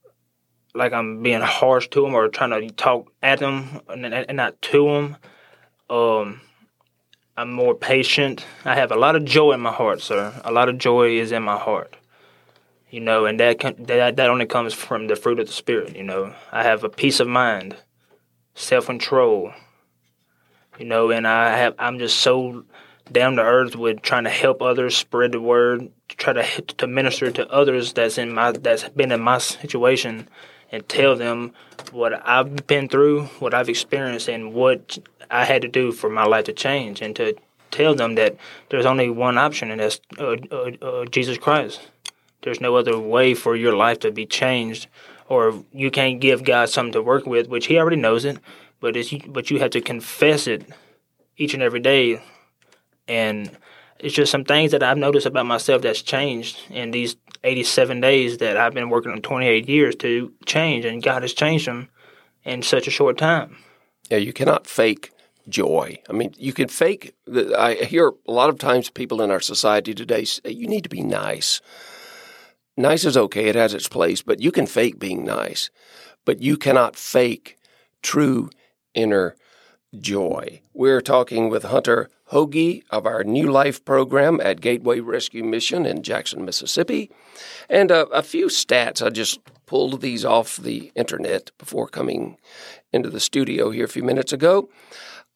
like 0.75 0.93
I'm 0.93 1.23
being 1.23 1.41
harsh 1.41 1.89
to 1.89 2.03
them 2.03 2.15
or 2.15 2.29
trying 2.29 2.51
to 2.51 2.75
talk 2.75 3.11
at 3.23 3.39
them 3.39 3.81
and, 3.89 4.05
and 4.07 4.37
not 4.37 4.61
to 4.63 4.87
them. 4.87 5.17
Um, 5.89 6.41
I'm 7.37 7.53
more 7.53 7.75
patient. 7.75 8.45
I 8.65 8.75
have 8.75 8.93
a 8.93 8.97
lot 8.97 9.17
of 9.17 9.25
joy 9.25 9.53
in 9.53 9.61
my 9.61 9.73
heart, 9.73 10.03
sir. 10.03 10.39
A 10.45 10.53
lot 10.53 10.69
of 10.69 10.77
joy 10.77 11.19
is 11.19 11.33
in 11.33 11.43
my 11.43 11.57
heart. 11.57 11.97
You 12.91 13.01
know, 13.01 13.25
and 13.25 13.41
that 13.41 13.61
that 13.79 14.17
that 14.17 14.31
only 14.31 14.45
comes 14.45 14.75
from 14.75 15.07
the 15.07 15.17
fruit 15.17 15.41
of 15.41 15.47
the 15.47 15.53
spirit. 15.53 15.97
You 15.97 16.03
know, 16.03 16.35
I 16.51 16.63
have 16.63 16.85
a 16.85 16.91
peace 16.91 17.21
of 17.21 17.29
mind, 17.29 17.77
self 18.55 18.87
control. 18.87 19.53
You 20.79 20.87
know, 20.87 21.11
and 21.11 21.27
I 21.27 21.57
have 21.57 21.75
I'm 21.79 21.99
just 21.99 22.19
so 22.19 22.65
down 23.11 23.37
to 23.37 23.43
earth 23.43 23.77
with 23.77 24.03
trying 24.03 24.25
to 24.25 24.31
help 24.31 24.63
others, 24.63 24.97
spread 24.97 25.33
the 25.33 25.41
word, 25.41 25.91
try 26.09 26.33
to 26.33 26.63
to 26.63 26.87
minister 26.87 27.31
to 27.31 27.49
others 27.51 27.93
that's 27.93 28.19
in 28.19 28.33
my 28.33 28.53
that's 28.53 28.89
been 28.91 29.13
in 29.13 29.21
my 29.21 29.39
situation 29.39 30.29
and 30.71 30.89
tell 30.89 31.15
them 31.15 31.53
what 31.93 32.27
I've 32.27 32.67
been 32.67 32.89
through, 32.89 33.25
what 33.39 33.53
I've 33.53 33.69
experienced, 33.69 34.29
and 34.29 34.55
what 34.55 34.99
I 35.31 35.45
had 35.45 35.63
to 35.63 35.69
do 35.69 35.93
for 35.93 36.09
my 36.09 36.25
life 36.25 36.47
to 36.47 36.53
change, 36.53 37.03
and 37.03 37.15
to 37.17 37.35
tell 37.71 37.95
them 37.95 38.15
that 38.15 38.37
there's 38.71 38.87
only 38.87 39.11
one 39.11 39.37
option, 39.37 39.71
and 39.71 39.81
that's 39.81 40.01
uh, 40.19 40.37
uh, 40.51 40.71
uh, 40.81 41.05
Jesus 41.07 41.37
Christ. 41.39 41.81
There's 42.43 42.61
no 42.61 42.75
other 42.77 42.99
way 42.99 43.35
for 43.35 43.55
your 43.55 43.77
life 43.77 44.01
to 44.01 44.11
be 44.11 44.27
changed, 44.27 44.89
or 45.29 45.65
you 45.73 45.91
can't 45.91 46.21
give 46.21 46.45
God 46.45 46.69
something 46.69 46.93
to 46.93 47.03
work 47.03 47.27
with, 47.27 47.49
which 47.49 47.67
He 47.67 47.79
already 47.79 47.97
knows 47.97 48.25
it, 48.25 48.39
but 48.81 48.97
it's 48.97 49.13
but 49.29 49.51
you 49.51 49.59
have 49.61 49.71
to 49.71 49.81
confess 49.81 50.47
it 50.47 50.65
each 51.37 51.55
and 51.55 51.63
every 51.63 51.81
day, 51.81 52.23
and 53.09 53.51
it's 53.99 54.15
just 54.15 54.33
some 54.33 54.45
things 54.45 54.73
that 54.73 54.83
I've 54.83 54.99
noticed 54.99 55.27
about 55.27 55.47
myself 55.47 55.83
that's 55.83 56.03
changed 56.03 56.61
in 56.71 56.91
these 56.91 57.17
87 57.45 58.01
days 58.01 58.39
that 58.39 58.57
I've 58.57 58.75
been 58.75 58.91
working 58.91 59.13
on 59.13 59.23
28 59.23 59.69
years 59.69 59.95
to 59.97 60.33
change, 60.45 60.85
and 60.85 61.03
God 61.03 61.23
has 61.23 61.33
changed 61.33 61.67
them 61.67 61.89
in 62.45 62.63
such 62.63 62.87
a 62.87 62.91
short 62.91 63.19
time. 63.19 63.57
Yeah, 64.11 64.19
you 64.19 64.33
cannot 64.33 64.67
fake 64.67 65.13
joy. 65.49 65.99
I 66.09 66.13
mean, 66.13 66.35
you 66.37 66.53
can 66.53 66.69
fake. 66.69 67.15
I 67.57 67.75
hear 67.75 68.13
a 68.27 68.33
lot 68.33 68.51
of 68.51 68.59
times 68.59 68.91
people 68.91 69.23
in 69.23 69.31
our 69.31 69.41
society 69.41 69.95
today 69.95 70.25
say, 70.25 70.51
you 70.51 70.67
need 70.67 70.83
to 70.85 70.89
be 70.89 71.03
nice. 71.03 71.61
Nice 72.77 73.05
is 73.05 73.17
okay, 73.17 73.49
it 73.49 73.55
has 73.55 73.75
its 73.75 73.89
place, 73.89 74.23
but 74.23 74.41
you 74.41 74.51
can 74.51 74.67
fake 74.67 74.99
being 74.99 75.25
nice. 75.25 75.71
But 76.25 76.41
you 76.41 76.57
cannot 76.57 76.97
fake 76.97 77.59
true 78.03 78.51
inner 78.95 79.37
joy. 79.99 80.63
We're 80.73 81.03
talking 81.03 81.51
with 81.51 81.65
Hunter 81.65 82.09
Hooge 82.27 82.83
of 82.91 83.07
our 83.07 83.25
New 83.25 83.51
Life 83.51 83.85
program 83.85 84.41
at 84.41 84.63
Gateway 84.63 85.01
Rescue 85.01 85.45
Mission 85.45 85.85
in 85.85 86.03
Jackson, 86.03 86.45
Mississippi. 86.45 87.11
And 87.69 87.93
uh, 87.93 88.07
a 88.13 88.23
few 88.23 88.47
stats. 88.47 89.05
I 89.05 89.11
just 89.11 89.41
pulled 89.67 90.01
these 90.01 90.25
off 90.25 90.57
the 90.57 90.93
internet 90.95 91.51
before 91.59 91.89
coming 91.89 92.39
into 92.91 93.11
the 93.11 93.21
studio 93.21 93.71
here 93.71 93.85
a 93.85 93.89
few 93.89 94.03
minutes 94.03 94.33
ago. 94.33 94.71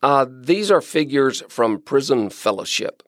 Uh, 0.03 0.27
these 0.29 0.71
are 0.71 0.81
figures 0.81 1.43
from 1.49 1.81
Prison 1.81 2.31
Fellowship. 2.31 3.03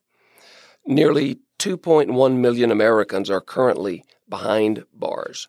Nearly 0.87 1.39
2.1 1.59 2.37
million 2.37 2.71
Americans 2.71 3.31
are 3.31 3.41
currently 3.41 4.05
behind 4.29 4.85
bars. 4.93 5.49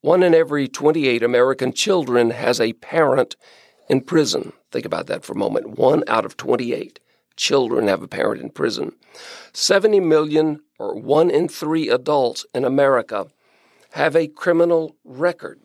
One 0.00 0.22
in 0.22 0.34
every 0.34 0.68
28 0.68 1.22
American 1.22 1.72
children 1.72 2.30
has 2.30 2.60
a 2.60 2.74
parent 2.74 3.36
in 3.88 4.00
prison. 4.02 4.52
Think 4.70 4.84
about 4.84 5.06
that 5.06 5.24
for 5.24 5.32
a 5.32 5.38
moment. 5.38 5.78
One 5.78 6.04
out 6.06 6.24
of 6.24 6.36
28 6.36 7.00
children 7.36 7.88
have 7.88 8.02
a 8.02 8.08
parent 8.08 8.40
in 8.40 8.50
prison. 8.50 8.92
70 9.52 10.00
million, 10.00 10.60
or 10.78 10.94
one 10.98 11.30
in 11.30 11.48
three 11.48 11.88
adults 11.88 12.46
in 12.54 12.64
America, 12.64 13.26
have 13.92 14.14
a 14.14 14.28
criminal 14.28 14.96
record. 15.04 15.60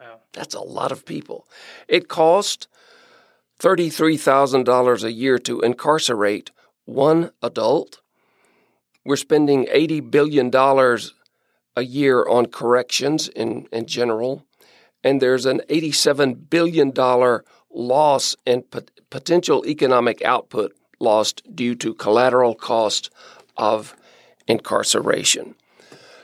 Wow. 0.00 0.20
That's 0.32 0.54
a 0.54 0.60
lot 0.60 0.92
of 0.92 1.04
people. 1.04 1.46
It 1.86 2.08
costs 2.08 2.68
$33,000 3.60 5.04
a 5.04 5.12
year 5.12 5.38
to 5.38 5.60
incarcerate 5.60 6.50
one 6.84 7.30
adult. 7.42 8.00
We're 9.04 9.16
spending 9.16 9.66
$80 9.66 10.10
billion 10.10 10.50
a 11.78 11.82
year 11.82 12.26
on 12.28 12.46
corrections 12.46 13.28
in, 13.28 13.66
in 13.72 13.86
general 13.86 14.44
and 15.04 15.22
there's 15.22 15.46
an 15.46 15.60
$87 15.68 16.50
billion 16.50 16.92
loss 17.70 18.36
in 18.44 18.62
pot- 18.62 18.90
potential 19.10 19.64
economic 19.66 20.22
output 20.22 20.74
lost 21.00 21.42
due 21.54 21.74
to 21.76 21.94
collateral 21.94 22.54
cost 22.54 23.10
of 23.56 23.96
incarceration. 24.46 25.54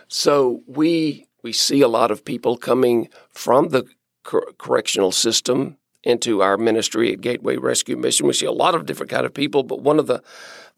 So 0.09 0.63
we 0.67 1.27
we 1.43 1.53
see 1.53 1.83
a 1.83 1.89
lot 1.89 2.11
of 2.11 2.25
people 2.25 2.57
coming 2.57 3.09
from 3.31 3.69
the 3.69 3.85
cor- 4.23 4.53
correctional 4.57 5.13
system 5.13 5.77
into 6.03 6.43
our 6.43 6.57
ministry 6.57 7.13
at 7.13 7.21
Gateway 7.21 7.57
Rescue 7.57 7.97
Mission. 7.97 8.27
We 8.27 8.33
see 8.33 8.47
a 8.47 8.53
lot 8.53 8.75
of 8.75 8.87
different 8.87 9.11
kind 9.11 9.27
of 9.27 9.35
people, 9.35 9.63
but 9.63 9.83
one 9.83 9.99
of 9.99 10.07
the 10.07 10.23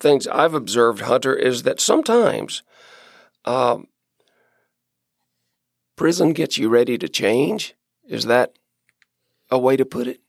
things 0.01 0.27
I've 0.27 0.55
observed, 0.55 1.03
Hunter, 1.03 1.35
is 1.35 1.63
that 1.63 1.81
sometimes 1.81 2.63
um, 3.45 3.87
prison 5.97 6.33
gets 6.33 6.59
you 6.59 6.69
ready 6.69 6.97
to 6.99 7.09
change, 7.09 7.75
is 8.07 8.27
that 8.27 8.53
a 9.51 9.59
way 9.59 9.77
to 9.77 9.85
put 9.85 10.07
it? 10.07 10.21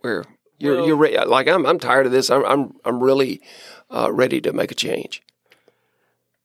Where 0.00 0.24
you're 0.58 0.76
well, 0.76 0.86
you're 0.86 0.96
re- 0.96 1.24
like 1.24 1.48
I'm 1.48 1.66
I'm 1.66 1.78
tired 1.78 2.06
of 2.06 2.12
this. 2.12 2.30
I'm 2.30 2.44
I'm 2.44 2.72
I'm 2.84 3.02
really 3.02 3.40
uh, 3.90 4.12
ready 4.12 4.40
to 4.42 4.52
make 4.52 4.70
a 4.70 4.74
change. 4.74 5.22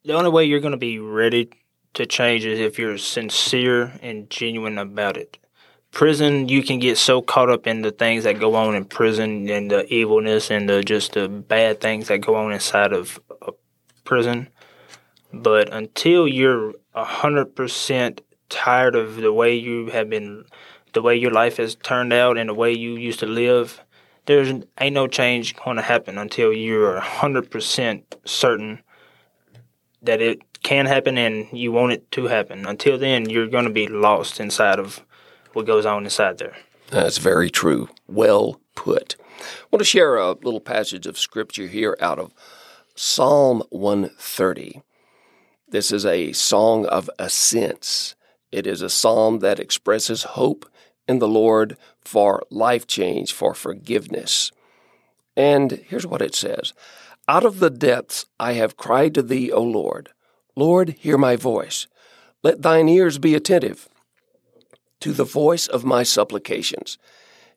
The 0.04 0.14
only 0.14 0.32
way 0.32 0.46
you're 0.46 0.60
going 0.60 0.72
to 0.72 0.78
be 0.78 0.98
ready 1.00 1.50
to 1.94 2.06
change 2.06 2.46
is 2.46 2.60
if 2.60 2.80
you're 2.80 2.98
sincere 2.98 3.94
and 4.02 4.30
genuine 4.30 4.78
about 4.78 5.18
it. 5.18 5.38
Prison, 5.92 6.48
you 6.48 6.64
can 6.64 6.80
get 6.80 6.98
so 6.98 7.22
caught 7.22 7.50
up 7.50 7.68
in 7.68 7.82
the 7.82 7.92
things 7.92 8.24
that 8.24 8.40
go 8.40 8.56
on 8.56 8.76
in 8.76 8.86
prison 8.86 9.50
and 9.50 9.70
the 9.70 9.86
evilness 9.94 10.50
and 10.50 10.70
the 10.70 10.82
just 10.82 11.14
the 11.14 11.28
bad 11.28 11.82
things 11.82 12.08
that 12.08 12.22
go 12.22 12.36
on 12.36 12.54
inside 12.54 12.94
of 12.94 13.20
a 13.42 13.52
prison. 14.06 14.48
But 15.34 15.72
until 15.74 16.28
you're 16.28 16.74
a 16.94 17.04
hundred 17.04 17.56
percent 17.56 18.22
tired 18.50 18.96
of 18.96 19.16
the 19.16 19.34
way 19.34 19.56
you 19.56 19.88
have 19.88 20.10
been, 20.10 20.46
the 20.94 21.02
way 21.02 21.16
your 21.16 21.32
life 21.32 21.58
has 21.58 21.76
turned 21.76 22.14
out 22.14 22.38
and 22.38 22.50
the 22.50 22.54
way 22.54 22.72
you 22.72 22.96
used 22.96 23.20
to 23.20 23.26
live, 23.26 23.84
there's 24.26 24.50
ain't 24.80 24.94
no 24.94 25.08
change 25.08 25.56
going 25.56 25.78
to 25.78 25.82
happen 25.82 26.18
until 26.18 26.54
you're 26.54 27.00
hundred 27.00 27.50
percent 27.50 28.16
certain 28.26 28.82
that 30.02 30.22
it 30.22 30.42
can 30.64 30.86
happen 30.86 31.18
and 31.18 31.48
you 31.52 31.72
want 31.72 31.94
it 31.94 32.12
to 32.12 32.28
happen. 32.28 32.66
Until 32.66 32.98
then, 32.98 33.30
you're 33.30 33.48
going 33.48 33.66
to 33.66 33.72
be 33.72 33.88
lost 33.88 34.40
inside 34.40 34.80
of 34.80 35.04
what 35.54 35.66
goes 35.66 35.86
on 35.86 36.04
inside 36.04 36.38
there. 36.38 36.56
That's 36.90 37.18
very 37.18 37.50
true. 37.50 37.90
Well 38.08 38.60
put. 38.76 39.16
I 39.40 39.66
want 39.72 39.80
to 39.80 39.86
share 39.86 40.18
a 40.18 40.32
little 40.32 40.60
passage 40.60 41.08
of 41.08 41.18
scripture 41.18 41.68
here 41.68 41.98
out 42.00 42.20
of 42.20 42.34
Psalm 42.96 43.64
130. 43.70 44.82
This 45.72 45.94
is 45.94 46.06
a 46.06 46.34
song 46.34 46.86
of 46.86 47.10
ascents. 47.18 48.16
It 48.51 48.68
is 48.68 48.82
a 48.82 48.90
psalm 48.90 49.40
that 49.40 49.58
expresses 49.58 50.24
hope 50.24 50.70
in 51.08 51.20
the 51.20 51.30
Lord 51.30 51.78
for 52.01 52.44
life 52.50 52.86
change, 52.86 53.32
for 53.32 53.54
forgiveness. 53.54 54.51
And 55.38 55.72
here's 55.88 56.06
what 56.06 56.22
it 56.22 56.36
says 56.36 56.74
Out 57.30 57.46
of 57.46 57.60
the 57.60 57.70
depths 57.70 58.25
I 58.38 58.54
have 58.54 58.75
cried 58.75 59.16
to 59.16 59.22
thee, 59.22 59.50
O 59.50 59.63
Lord. 59.63 60.10
Lord, 60.58 60.90
hear 61.00 61.18
my 61.18 61.38
voice. 61.38 61.88
Let 62.44 62.63
thine 62.63 62.90
ears 62.90 63.18
be 63.18 63.34
attentive 63.34 63.88
to 65.00 65.13
the 65.13 65.24
voice 65.24 65.68
of 65.68 65.86
my 65.86 66.04
supplications. 66.04 66.98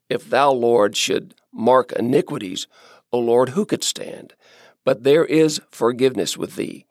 If 0.09 0.31
thou, 0.31 0.53
Lord, 0.53 0.97
should 0.97 1.35
mark 1.53 1.91
iniquities, 1.91 2.69
O 3.13 3.19
Lord, 3.19 3.51
who 3.51 3.67
could 3.67 3.83
stand? 3.83 4.35
But 4.85 5.03
there 5.03 5.25
is 5.25 5.61
forgiveness 5.73 6.37
with 6.37 6.55
thee, 6.55 6.87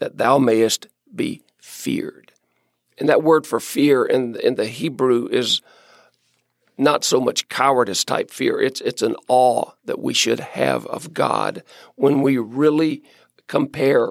that 0.00 0.18
thou 0.18 0.38
mayest 0.38 0.88
be 1.14 1.42
feared. 1.58 2.32
And 2.98 3.08
that 3.08 3.22
word 3.22 3.46
for 3.46 3.60
fear 3.60 4.04
in 4.04 4.36
in 4.36 4.56
the 4.56 4.66
Hebrew 4.66 5.28
is 5.28 5.62
not 6.76 7.04
so 7.04 7.20
much 7.20 7.48
cowardice 7.48 8.04
type 8.04 8.30
fear. 8.30 8.60
It's 8.60 8.80
it's 8.80 9.02
an 9.02 9.14
awe 9.28 9.72
that 9.84 10.00
we 10.00 10.12
should 10.12 10.40
have 10.40 10.84
of 10.86 11.14
God 11.14 11.62
when 11.94 12.22
we 12.22 12.36
really 12.38 13.02
compare 13.46 14.10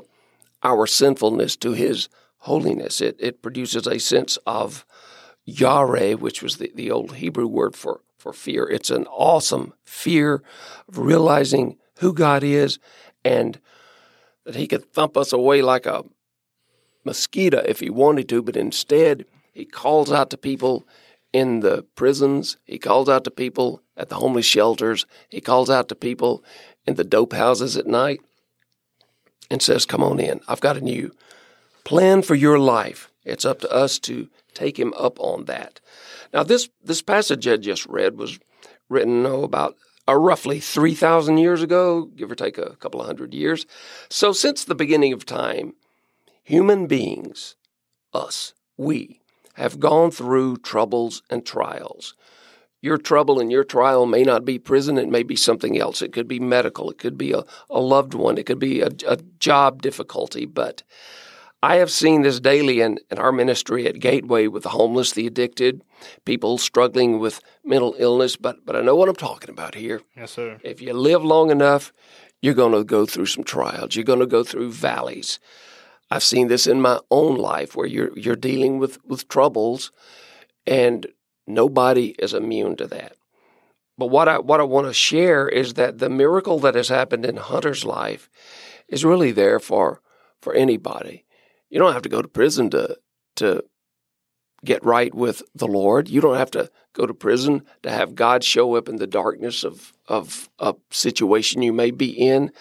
our 0.64 0.88
sinfulness 0.88 1.56
to 1.58 1.74
His 1.74 2.08
holiness. 2.40 3.02
It 3.02 3.18
it 3.20 3.42
produces 3.42 3.86
a 3.86 4.00
sense 4.00 4.38
of 4.48 4.86
yare, 5.46 6.16
which 6.16 6.42
was 6.42 6.58
the, 6.58 6.72
the 6.76 6.92
old 6.92 7.16
Hebrew 7.16 7.48
word 7.48 7.76
for, 7.76 8.02
for 8.18 8.34
fear. 8.34 8.68
It's 8.70 8.90
an 8.90 9.06
awesome 9.08 9.74
fear 9.84 10.44
of 10.88 11.00
realizing 11.00 11.78
who 12.00 12.14
God 12.14 12.44
is 12.44 12.80
and 13.26 13.60
that 14.50 14.58
He 14.58 14.68
could 14.68 14.92
thump 14.92 15.16
us 15.16 15.32
away 15.32 15.62
like 15.62 15.86
a 15.86 16.04
mosquito 17.06 17.60
if 17.68 17.82
He 17.82 17.92
wanted 17.92 18.28
to, 18.30 18.42
but 18.42 18.58
instead 18.58 19.26
He 19.54 19.64
calls 19.64 20.12
out 20.12 20.32
to 20.32 20.38
people 20.38 20.88
in 21.32 21.60
the 21.60 21.84
prisons, 21.94 22.58
He 22.66 22.80
calls 22.80 23.08
out 23.08 23.24
to 23.26 23.32
people 23.32 23.84
at 23.96 24.10
the 24.10 24.16
homeless 24.16 24.48
shelters, 24.48 25.06
He 25.30 25.40
calls 25.40 25.70
out 25.70 25.88
to 25.90 25.96
people 25.96 26.44
in 26.88 26.96
the 26.96 27.04
dope 27.04 27.34
houses 27.34 27.78
at 27.78 27.86
night 27.86 28.22
and 29.52 29.62
says, 29.62 29.86
Come 29.86 30.04
on 30.04 30.20
in. 30.20 30.42
I've 30.48 30.62
got 30.62 30.78
a 30.78 30.82
new 30.82 31.12
plan 31.84 32.24
for 32.24 32.34
your 32.34 32.58
life. 32.58 33.12
It's 33.24 33.46
up 33.46 33.60
to 33.60 33.72
us 33.72 34.00
to 34.00 34.30
take 34.56 34.80
him 34.80 34.96
up 34.98 35.20
on 35.20 35.46
that. 35.46 35.80
Now, 36.34 36.42
this, 36.42 36.70
this 36.84 37.04
passage 37.04 37.48
I 37.48 37.58
just 37.58 37.86
read 37.86 38.18
was 38.18 38.40
written 38.90 39.28
oh, 39.28 39.44
about 39.44 39.76
uh, 40.10 40.16
roughly 40.16 40.60
3,000 40.60 41.38
years 41.38 41.62
ago, 41.62 42.06
give 42.16 42.32
or 42.32 42.36
take 42.36 42.58
a 42.58 42.76
couple 42.78 43.00
of 43.02 43.08
hundred 43.08 43.34
years. 43.34 43.66
So, 44.10 44.32
since 44.32 44.64
the 44.64 44.76
beginning 44.76 45.14
of 45.14 45.26
time, 45.26 45.74
human 46.44 46.88
beings, 46.88 47.56
us, 48.14 48.54
we, 48.78 49.22
have 49.54 49.80
gone 49.80 50.10
through 50.10 50.58
troubles 50.58 51.22
and 51.30 51.46
trials. 51.46 52.16
Your 52.82 52.98
trouble 52.98 53.42
and 53.42 53.52
your 53.52 53.66
trial 53.66 54.06
may 54.06 54.24
not 54.24 54.46
be 54.46 54.58
prison, 54.58 54.98
it 54.98 55.10
may 55.10 55.24
be 55.24 55.36
something 55.36 55.78
else. 55.78 56.02
It 56.02 56.14
could 56.14 56.30
be 56.30 56.40
medical, 56.40 56.90
it 56.90 56.98
could 56.98 57.18
be 57.18 57.34
a, 57.34 57.44
a 57.70 57.80
loved 57.80 58.14
one, 58.14 58.38
it 58.38 58.46
could 58.46 58.60
be 58.60 58.82
a, 58.82 58.90
a 59.06 59.18
job 59.38 59.82
difficulty, 59.82 60.46
but 60.46 60.84
I 61.62 61.76
have 61.76 61.92
seen 61.92 62.22
this 62.22 62.40
daily 62.40 62.80
in, 62.80 63.00
in 63.12 63.18
our 63.18 63.34
ministry 63.34 63.86
at 63.86 64.00
Gateway 64.00 64.48
with 64.48 64.64
the 64.64 64.70
homeless, 64.70 65.12
the 65.12 65.28
addicted, 65.28 65.82
people 66.24 66.58
struggling 66.58 67.20
with 67.20 67.42
mental 67.66 67.96
illness, 67.98 68.38
but, 68.38 68.66
but 68.66 68.78
I 68.78 68.82
know 68.82 68.96
what 68.96 69.10
I'm 69.10 69.16
talking 69.16 69.50
about 69.50 69.76
here. 69.76 70.02
Yes, 70.16 70.32
sir. 70.32 70.60
If 70.64 70.82
you 70.82 70.94
live 70.94 71.24
long 71.24 71.52
enough, 71.52 71.92
you're 72.42 72.54
going 72.54 72.72
to 72.72 72.86
go 72.86 73.06
through 73.06 73.26
some 73.26 73.44
trials. 73.44 73.96
You're 73.96 74.06
going 74.06 74.22
to 74.22 74.26
go 74.26 74.44
through 74.46 74.72
valleys. 74.72 75.40
I've 76.10 76.24
seen 76.24 76.48
this 76.48 76.66
in 76.66 76.80
my 76.80 77.00
own 77.12 77.36
life 77.36 77.76
where 77.76 77.88
you're, 77.88 78.18
you're 78.18 78.38
dealing 78.38 78.80
with, 78.80 78.98
with 79.06 79.28
troubles, 79.28 79.92
and 80.66 81.08
nobody 81.46 82.16
is 82.20 82.34
immune 82.34 82.78
to 82.78 82.88
that. 82.88 83.18
But 83.98 84.08
what 84.08 84.30
I, 84.30 84.40
what 84.40 84.62
I 84.62 84.64
want 84.64 84.88
to 84.88 84.94
share 84.94 85.50
is 85.50 85.74
that 85.74 85.98
the 85.98 86.10
miracle 86.10 86.58
that 86.60 86.76
has 86.76 86.88
happened 86.88 87.26
in 87.26 87.36
Hunter's 87.36 87.84
life 87.84 88.30
is 88.88 89.04
really 89.04 89.34
there 89.34 89.60
for, 89.60 90.02
for 90.42 90.54
anybody. 90.54 91.26
You 91.70 91.80
don't 91.80 91.94
have 91.94 92.02
to 92.04 92.10
go 92.10 92.22
to 92.22 92.28
prison 92.28 92.70
to 92.72 92.98
to 93.38 93.64
get 94.66 94.84
right 94.84 95.14
with 95.14 95.42
the 95.56 95.68
Lord. 95.68 96.10
You 96.10 96.20
don't 96.20 96.38
have 96.38 96.52
to 96.52 96.70
go 96.94 97.06
to 97.06 97.14
prison 97.14 97.64
to 97.84 97.92
have 97.92 98.16
God 98.16 98.44
show 98.44 98.76
up 98.76 98.90
in 98.90 98.98
the 98.98 99.08
darkness 99.08 99.64
of 99.64 99.94
of 100.08 100.50
a 100.60 100.76
situation 100.92 101.62
you 101.62 101.74
may 101.74 101.92
be 101.92 102.10
in. 102.10 102.52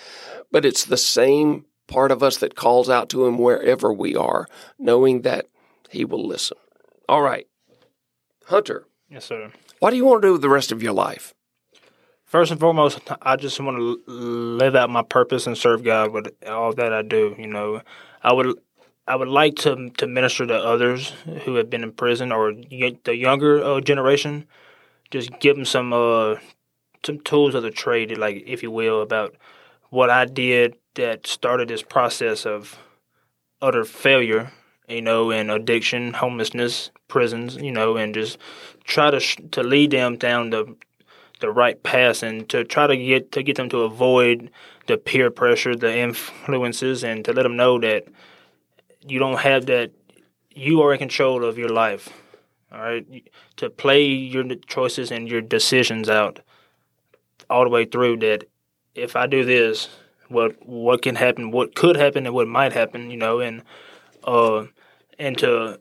But 0.53 0.65
it's 0.65 0.85
the 0.85 0.97
same 0.97 1.65
part 1.87 2.11
of 2.11 2.23
us 2.23 2.37
that 2.39 2.55
calls 2.55 2.89
out 2.89 3.09
to 3.11 3.27
him 3.27 3.39
wherever 3.39 3.93
we 3.93 4.15
are, 4.15 4.47
knowing 4.79 5.23
that 5.23 5.47
he 5.91 6.05
will 6.05 6.27
listen. 6.27 6.59
All 7.09 7.23
right. 7.23 7.47
Hunter. 8.47 8.87
Yes, 9.11 9.25
sir. 9.25 9.51
What 9.81 9.91
do 9.91 9.97
you 9.97 10.05
want 10.05 10.23
to 10.23 10.29
do 10.29 10.33
with 10.33 10.43
the 10.43 10.49
rest 10.49 10.71
of 10.71 10.83
your 10.83 10.93
life? 10.93 11.35
First 12.25 12.51
and 12.51 12.61
foremost, 12.61 13.01
I 13.23 13.37
just 13.37 13.59
want 13.59 13.79
to 13.79 14.03
live 14.13 14.77
out 14.77 14.91
my 14.91 15.03
purpose 15.03 15.47
and 15.47 15.57
serve 15.57 15.83
God 15.83 16.13
with 16.13 16.29
all 16.47 16.75
that 16.75 16.93
I 16.93 17.01
do. 17.01 17.35
You 17.39 17.47
know, 17.47 17.81
I 18.23 18.35
would 18.35 18.59
I 19.09 19.17
would 19.17 19.29
like 19.29 19.57
to 19.57 19.91
to 19.97 20.07
minister 20.07 20.47
to 20.47 20.55
others 20.55 21.11
who 21.45 21.55
have 21.55 21.71
been 21.71 21.83
in 21.83 21.93
prison 21.93 22.31
or 22.31 22.53
the 22.53 23.17
younger 23.17 23.65
uh, 23.65 23.81
generation. 23.81 24.47
Just 25.11 25.41
give 25.41 25.57
them 25.57 25.65
some 25.65 25.93
uh, 25.93 26.37
some 27.05 27.19
tools 27.21 27.55
of 27.55 27.63
the 27.63 27.71
trade, 27.71 28.17
like 28.19 28.45
if 28.47 28.63
you 28.63 28.71
will, 28.71 29.01
about 29.01 29.35
what 29.91 30.11
I 30.11 30.27
did 30.27 30.77
that 30.95 31.27
started 31.27 31.69
this 31.69 31.83
process 31.83 32.45
of 32.45 32.79
utter 33.63 33.85
failure, 33.85 34.53
you 34.89 35.01
know, 35.01 35.31
and 35.31 35.51
addiction, 35.51 36.13
homelessness, 36.13 36.91
prisons, 37.09 37.57
you 37.57 37.73
know, 37.73 37.97
and 37.97 38.13
just 38.13 38.37
try 38.85 39.11
to 39.11 39.21
to 39.21 39.63
lead 39.63 39.91
them 39.91 40.17
down 40.19 40.51
the 40.51 40.77
the 41.41 41.51
right 41.51 41.83
path 41.83 42.23
and 42.23 42.49
to 42.51 42.65
try 42.65 42.87
to 42.87 42.97
get 42.97 43.33
to 43.33 43.43
get 43.43 43.57
them 43.57 43.71
to 43.71 43.79
avoid 43.79 44.51
the 44.87 44.99
peer 44.99 45.31
pressure, 45.31 45.75
the 45.75 45.97
influences, 45.97 47.03
and 47.03 47.25
to 47.25 47.33
let 47.33 47.45
them 47.45 47.57
know 47.57 47.79
that 47.79 48.07
you 49.07 49.19
don't 49.19 49.39
have 49.39 49.67
that. 49.67 49.93
You 50.55 50.83
are 50.83 50.93
in 50.93 50.99
control 50.99 51.45
of 51.45 51.59
your 51.59 51.69
life. 51.69 52.09
All 52.71 52.81
right, 52.81 53.07
to 53.57 53.71
play 53.71 54.05
your 54.05 54.45
choices 54.67 55.11
and 55.11 55.27
your 55.29 55.41
decisions 55.41 56.09
out 56.09 56.41
all 57.49 57.65
the 57.65 57.71
way 57.71 57.87
through. 57.87 58.19
That 58.19 58.45
if 58.95 59.17
I 59.17 59.27
do 59.27 59.45
this, 59.45 59.89
what 60.29 60.67
what 60.67 61.03
can 61.03 61.15
happen, 61.15 61.51
what 61.51 61.75
could 61.75 61.97
happen, 61.97 62.27
and 62.27 62.35
what 62.35 62.47
might 62.47 62.73
happen. 62.73 63.11
You 63.11 63.17
know, 63.17 63.41
and 63.41 63.63
uh, 64.25 64.67
and 65.19 65.39
to 65.39 65.81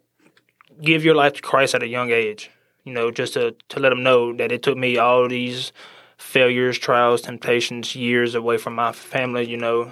give 0.82 1.04
your 1.04 1.16
life 1.16 1.34
to 1.34 1.42
Christ 1.42 1.76
at 1.76 1.84
a 1.84 1.88
young 1.88 2.12
age. 2.12 2.52
You 2.86 2.94
know, 2.94 3.12
just 3.12 3.34
to 3.34 3.56
to 3.70 3.80
let 3.80 3.90
them 3.90 4.04
know 4.04 4.34
that 4.38 4.52
it 4.52 4.64
took 4.64 4.78
me 4.78 4.98
all 4.98 5.28
these 5.28 5.74
failures, 6.18 6.80
trials, 6.80 7.22
temptations, 7.22 7.96
years 7.96 8.34
away 8.34 8.58
from 8.58 8.76
my 8.76 8.94
family. 8.94 9.46
You 9.46 9.58
know, 9.58 9.92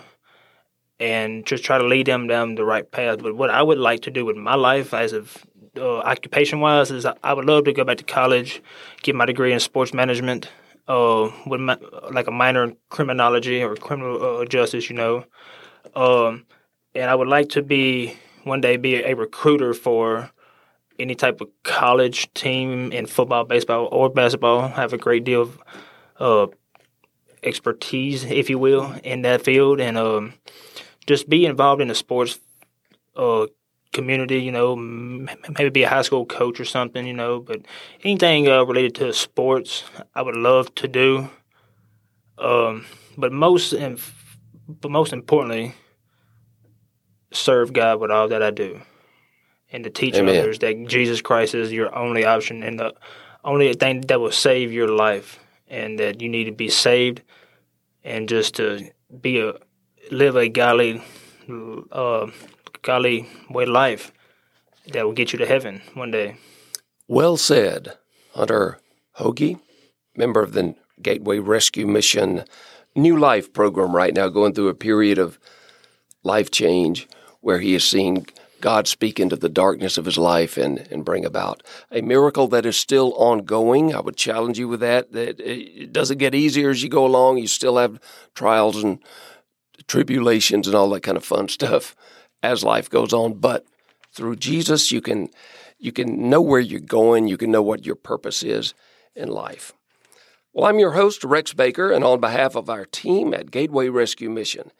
and 1.00 1.46
just 1.46 1.64
try 1.64 1.78
to 1.78 1.84
lead 1.84 2.08
them 2.08 2.28
down 2.28 2.56
the 2.56 2.66
right 2.66 2.90
path. 2.90 3.22
But 3.22 3.36
what 3.36 3.50
I 3.50 3.62
would 3.62 3.78
like 3.78 4.02
to 4.04 4.12
do 4.12 4.26
with 4.26 4.36
my 4.36 4.56
life, 4.56 4.94
as 4.94 5.14
of 5.14 5.46
uh, 5.78 6.00
occupation 6.00 6.60
wise, 6.60 6.92
is 6.92 7.06
I 7.06 7.34
would 7.34 7.46
love 7.46 7.66
to 7.66 7.74
go 7.74 7.84
back 7.84 7.98
to 7.98 8.04
college, 8.04 8.62
get 9.02 9.16
my 9.16 9.26
degree 9.26 9.54
in 9.54 9.60
sports 9.60 9.94
management, 9.94 10.50
uh, 10.88 11.30
with 11.46 11.60
my, 11.60 11.78
like 12.12 12.28
a 12.28 12.32
minor 12.32 12.64
in 12.64 12.78
criminology 12.90 13.62
or 13.62 13.76
criminal 13.76 14.42
uh, 14.42 14.46
justice, 14.46 14.90
you 14.90 14.96
know. 14.96 15.26
Um, 15.96 16.46
and 16.94 17.10
I 17.10 17.16
would 17.16 17.28
like 17.28 17.50
to 17.50 17.62
be 17.62 18.16
one 18.44 18.62
day 18.62 18.78
be 18.78 18.96
a 18.96 19.16
recruiter 19.16 19.74
for 19.74 20.30
any 20.98 21.16
type 21.16 21.42
of 21.42 21.50
college 21.64 22.34
team 22.34 22.92
in 22.92 23.06
football, 23.06 23.44
baseball, 23.44 23.90
or 23.92 24.10
basketball. 24.10 24.62
I 24.62 24.70
have 24.70 24.94
a 24.94 24.98
great 24.98 25.24
deal 25.24 25.42
of 25.42 25.60
uh, 26.20 26.48
expertise, 27.44 28.24
if 28.24 28.50
you 28.50 28.58
will, 28.58 28.94
in 29.04 29.24
that 29.24 29.44
field, 29.44 29.82
and 29.82 29.98
um, 29.98 30.34
just 31.08 31.30
be 31.30 31.46
involved 31.46 31.82
in 31.82 31.88
the 31.88 31.96
sports 31.96 32.40
uh, 33.16 33.48
community. 33.94 34.40
You 34.40 34.52
know, 34.52 34.76
maybe 34.76 35.70
be 35.70 35.84
a 35.84 35.90
high 35.90 36.02
school 36.02 36.26
coach 36.26 36.60
or 36.60 36.66
something. 36.66 37.06
You 37.06 37.14
know, 37.14 37.40
but 37.40 37.62
anything 38.04 38.48
uh, 38.48 38.64
related 38.64 38.96
to 38.96 39.14
sports, 39.14 39.84
I 40.14 40.22
would 40.22 40.36
love 40.36 40.74
to 40.76 40.88
do. 40.88 41.30
Um, 42.38 42.86
but 43.18 43.32
most, 43.32 43.74
but 44.68 44.92
most 44.92 45.14
importantly, 45.14 45.74
serve 47.32 47.72
God 47.72 48.00
with 48.00 48.12
all 48.12 48.28
that 48.28 48.44
I 48.44 48.52
do, 48.52 48.82
and 49.72 49.84
to 49.84 49.90
teach 49.90 50.16
Amen. 50.16 50.38
others 50.38 50.60
that 50.60 50.88
Jesus 50.88 51.22
Christ 51.22 51.56
is 51.56 51.72
your 51.72 51.96
only 51.96 52.26
option 52.26 52.64
and 52.64 52.80
the 52.80 52.94
only 53.44 53.74
thing 53.74 54.02
that 54.02 54.20
will 54.20 54.32
save 54.32 54.74
your 54.74 54.90
life, 54.90 55.40
and 55.68 56.00
that 56.00 56.20
you 56.20 56.28
need 56.28 56.46
to 56.46 56.52
be 56.52 56.68
saved, 56.68 57.22
and 58.04 58.28
just 58.28 58.56
to 58.56 58.90
be 59.22 59.40
a 59.40 59.54
live 60.12 60.36
a 60.36 60.50
godly, 60.50 61.04
uh, 61.92 62.28
godly 62.82 63.28
way 63.50 63.66
life 63.66 64.12
that 64.92 65.06
will 65.06 65.14
get 65.14 65.34
you 65.34 65.40
to 65.40 65.46
heaven 65.46 65.82
one 65.94 66.12
day. 66.12 66.38
Well 67.08 67.38
said, 67.38 67.98
Hunter 68.34 68.80
Hooge, 69.14 69.58
member 70.16 70.42
of 70.42 70.54
the 70.54 70.76
Gateway 71.02 71.40
Rescue 71.40 71.88
Mission 71.88 72.46
New 72.96 73.18
Life 73.18 73.52
program 73.52 73.96
right 73.96 74.14
now, 74.14 74.30
going 74.30 74.54
through 74.54 74.70
a 74.70 74.76
period 74.76 75.18
of 75.18 75.38
life 76.24 76.50
change 76.50 77.08
where 77.42 77.60
he 77.60 77.76
is 77.76 77.84
seeing 77.84 78.26
God 78.62 78.88
speak 78.88 79.20
into 79.20 79.36
the 79.36 79.50
darkness 79.50 79.98
of 79.98 80.06
his 80.06 80.18
life 80.18 80.58
and, 80.58 80.80
and 80.90 81.06
bring 81.06 81.26
about 81.26 81.62
a 81.92 82.02
miracle 82.02 82.48
that 82.48 82.66
is 82.66 82.78
still 82.78 83.14
ongoing. 83.14 83.94
I 83.94 84.00
would 84.00 84.18
challenge 84.18 84.58
you 84.58 84.68
with 84.68 84.80
that. 84.80 85.12
That 85.12 85.40
it 85.40 85.94
doesn't 85.94 86.18
get 86.18 86.34
easier 86.34 86.72
as 86.72 86.82
you 86.82 86.90
go 86.90 87.06
along. 87.06 87.38
You 87.38 87.48
still 87.48 87.78
have 87.78 88.00
trials 88.34 88.82
and 88.84 89.00
tribulations 89.88 90.68
and 90.68 90.76
all 90.76 90.90
that 90.92 91.04
kind 91.04 91.18
of 91.18 91.26
fun 91.26 91.48
stuff 91.48 91.96
as 92.42 92.64
life 92.64 92.90
goes 92.90 93.14
on. 93.14 93.34
But 93.36 93.66
through 94.12 94.38
Jesus, 94.38 94.92
you 94.92 95.02
can 95.02 95.30
you 95.78 95.92
can 95.92 96.30
know 96.30 96.42
where 96.42 96.60
you're 96.60 96.80
going. 96.80 97.28
You 97.28 97.38
can 97.38 97.52
know 97.52 97.62
what 97.62 97.86
your 97.86 97.96
purpose 97.96 98.44
is 98.44 98.74
in 99.16 99.30
life. 99.30 99.74
Well, 100.54 100.66
I'm 100.66 100.80
your 100.80 100.94
host, 100.94 101.24
Rex 101.24 101.54
Baker, 101.54 101.92
and 101.92 102.04
on 102.04 102.22
behalf 102.22 102.56
of 102.56 102.70
our 102.70 102.86
team 102.86 103.34
at 103.34 103.52
Gateway 103.52 103.90
Rescue 103.90 104.30
Mission, 104.30 104.72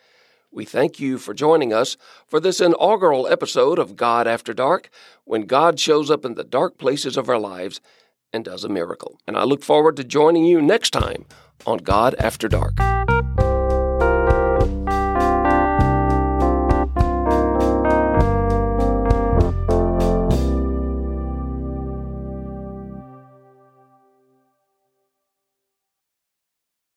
we 0.50 0.64
thank 0.64 1.02
you 1.02 1.18
for 1.18 1.34
joining 1.34 1.74
us 1.74 1.98
for 2.28 2.40
this 2.40 2.62
inaugural 2.62 3.28
episode 3.28 3.78
of 3.78 3.98
God 3.98 4.26
After 4.26 4.54
Dark, 4.54 4.90
when 5.26 5.42
God 5.42 5.78
shows 5.78 6.10
up 6.10 6.24
in 6.24 6.36
the 6.36 6.46
dark 6.46 6.78
places 6.78 7.18
of 7.18 7.28
our 7.28 7.40
lives 7.40 7.82
and 8.32 8.46
does 8.46 8.64
a 8.64 8.70
miracle. 8.70 9.20
And 9.28 9.36
I 9.36 9.44
look 9.44 9.64
forward 9.66 9.98
to 9.98 10.06
joining 10.06 10.46
you 10.46 10.62
next 10.62 10.92
time 10.92 11.26
on 11.66 11.80
God 11.80 12.16
After 12.20 12.48
Dark. 12.48 12.95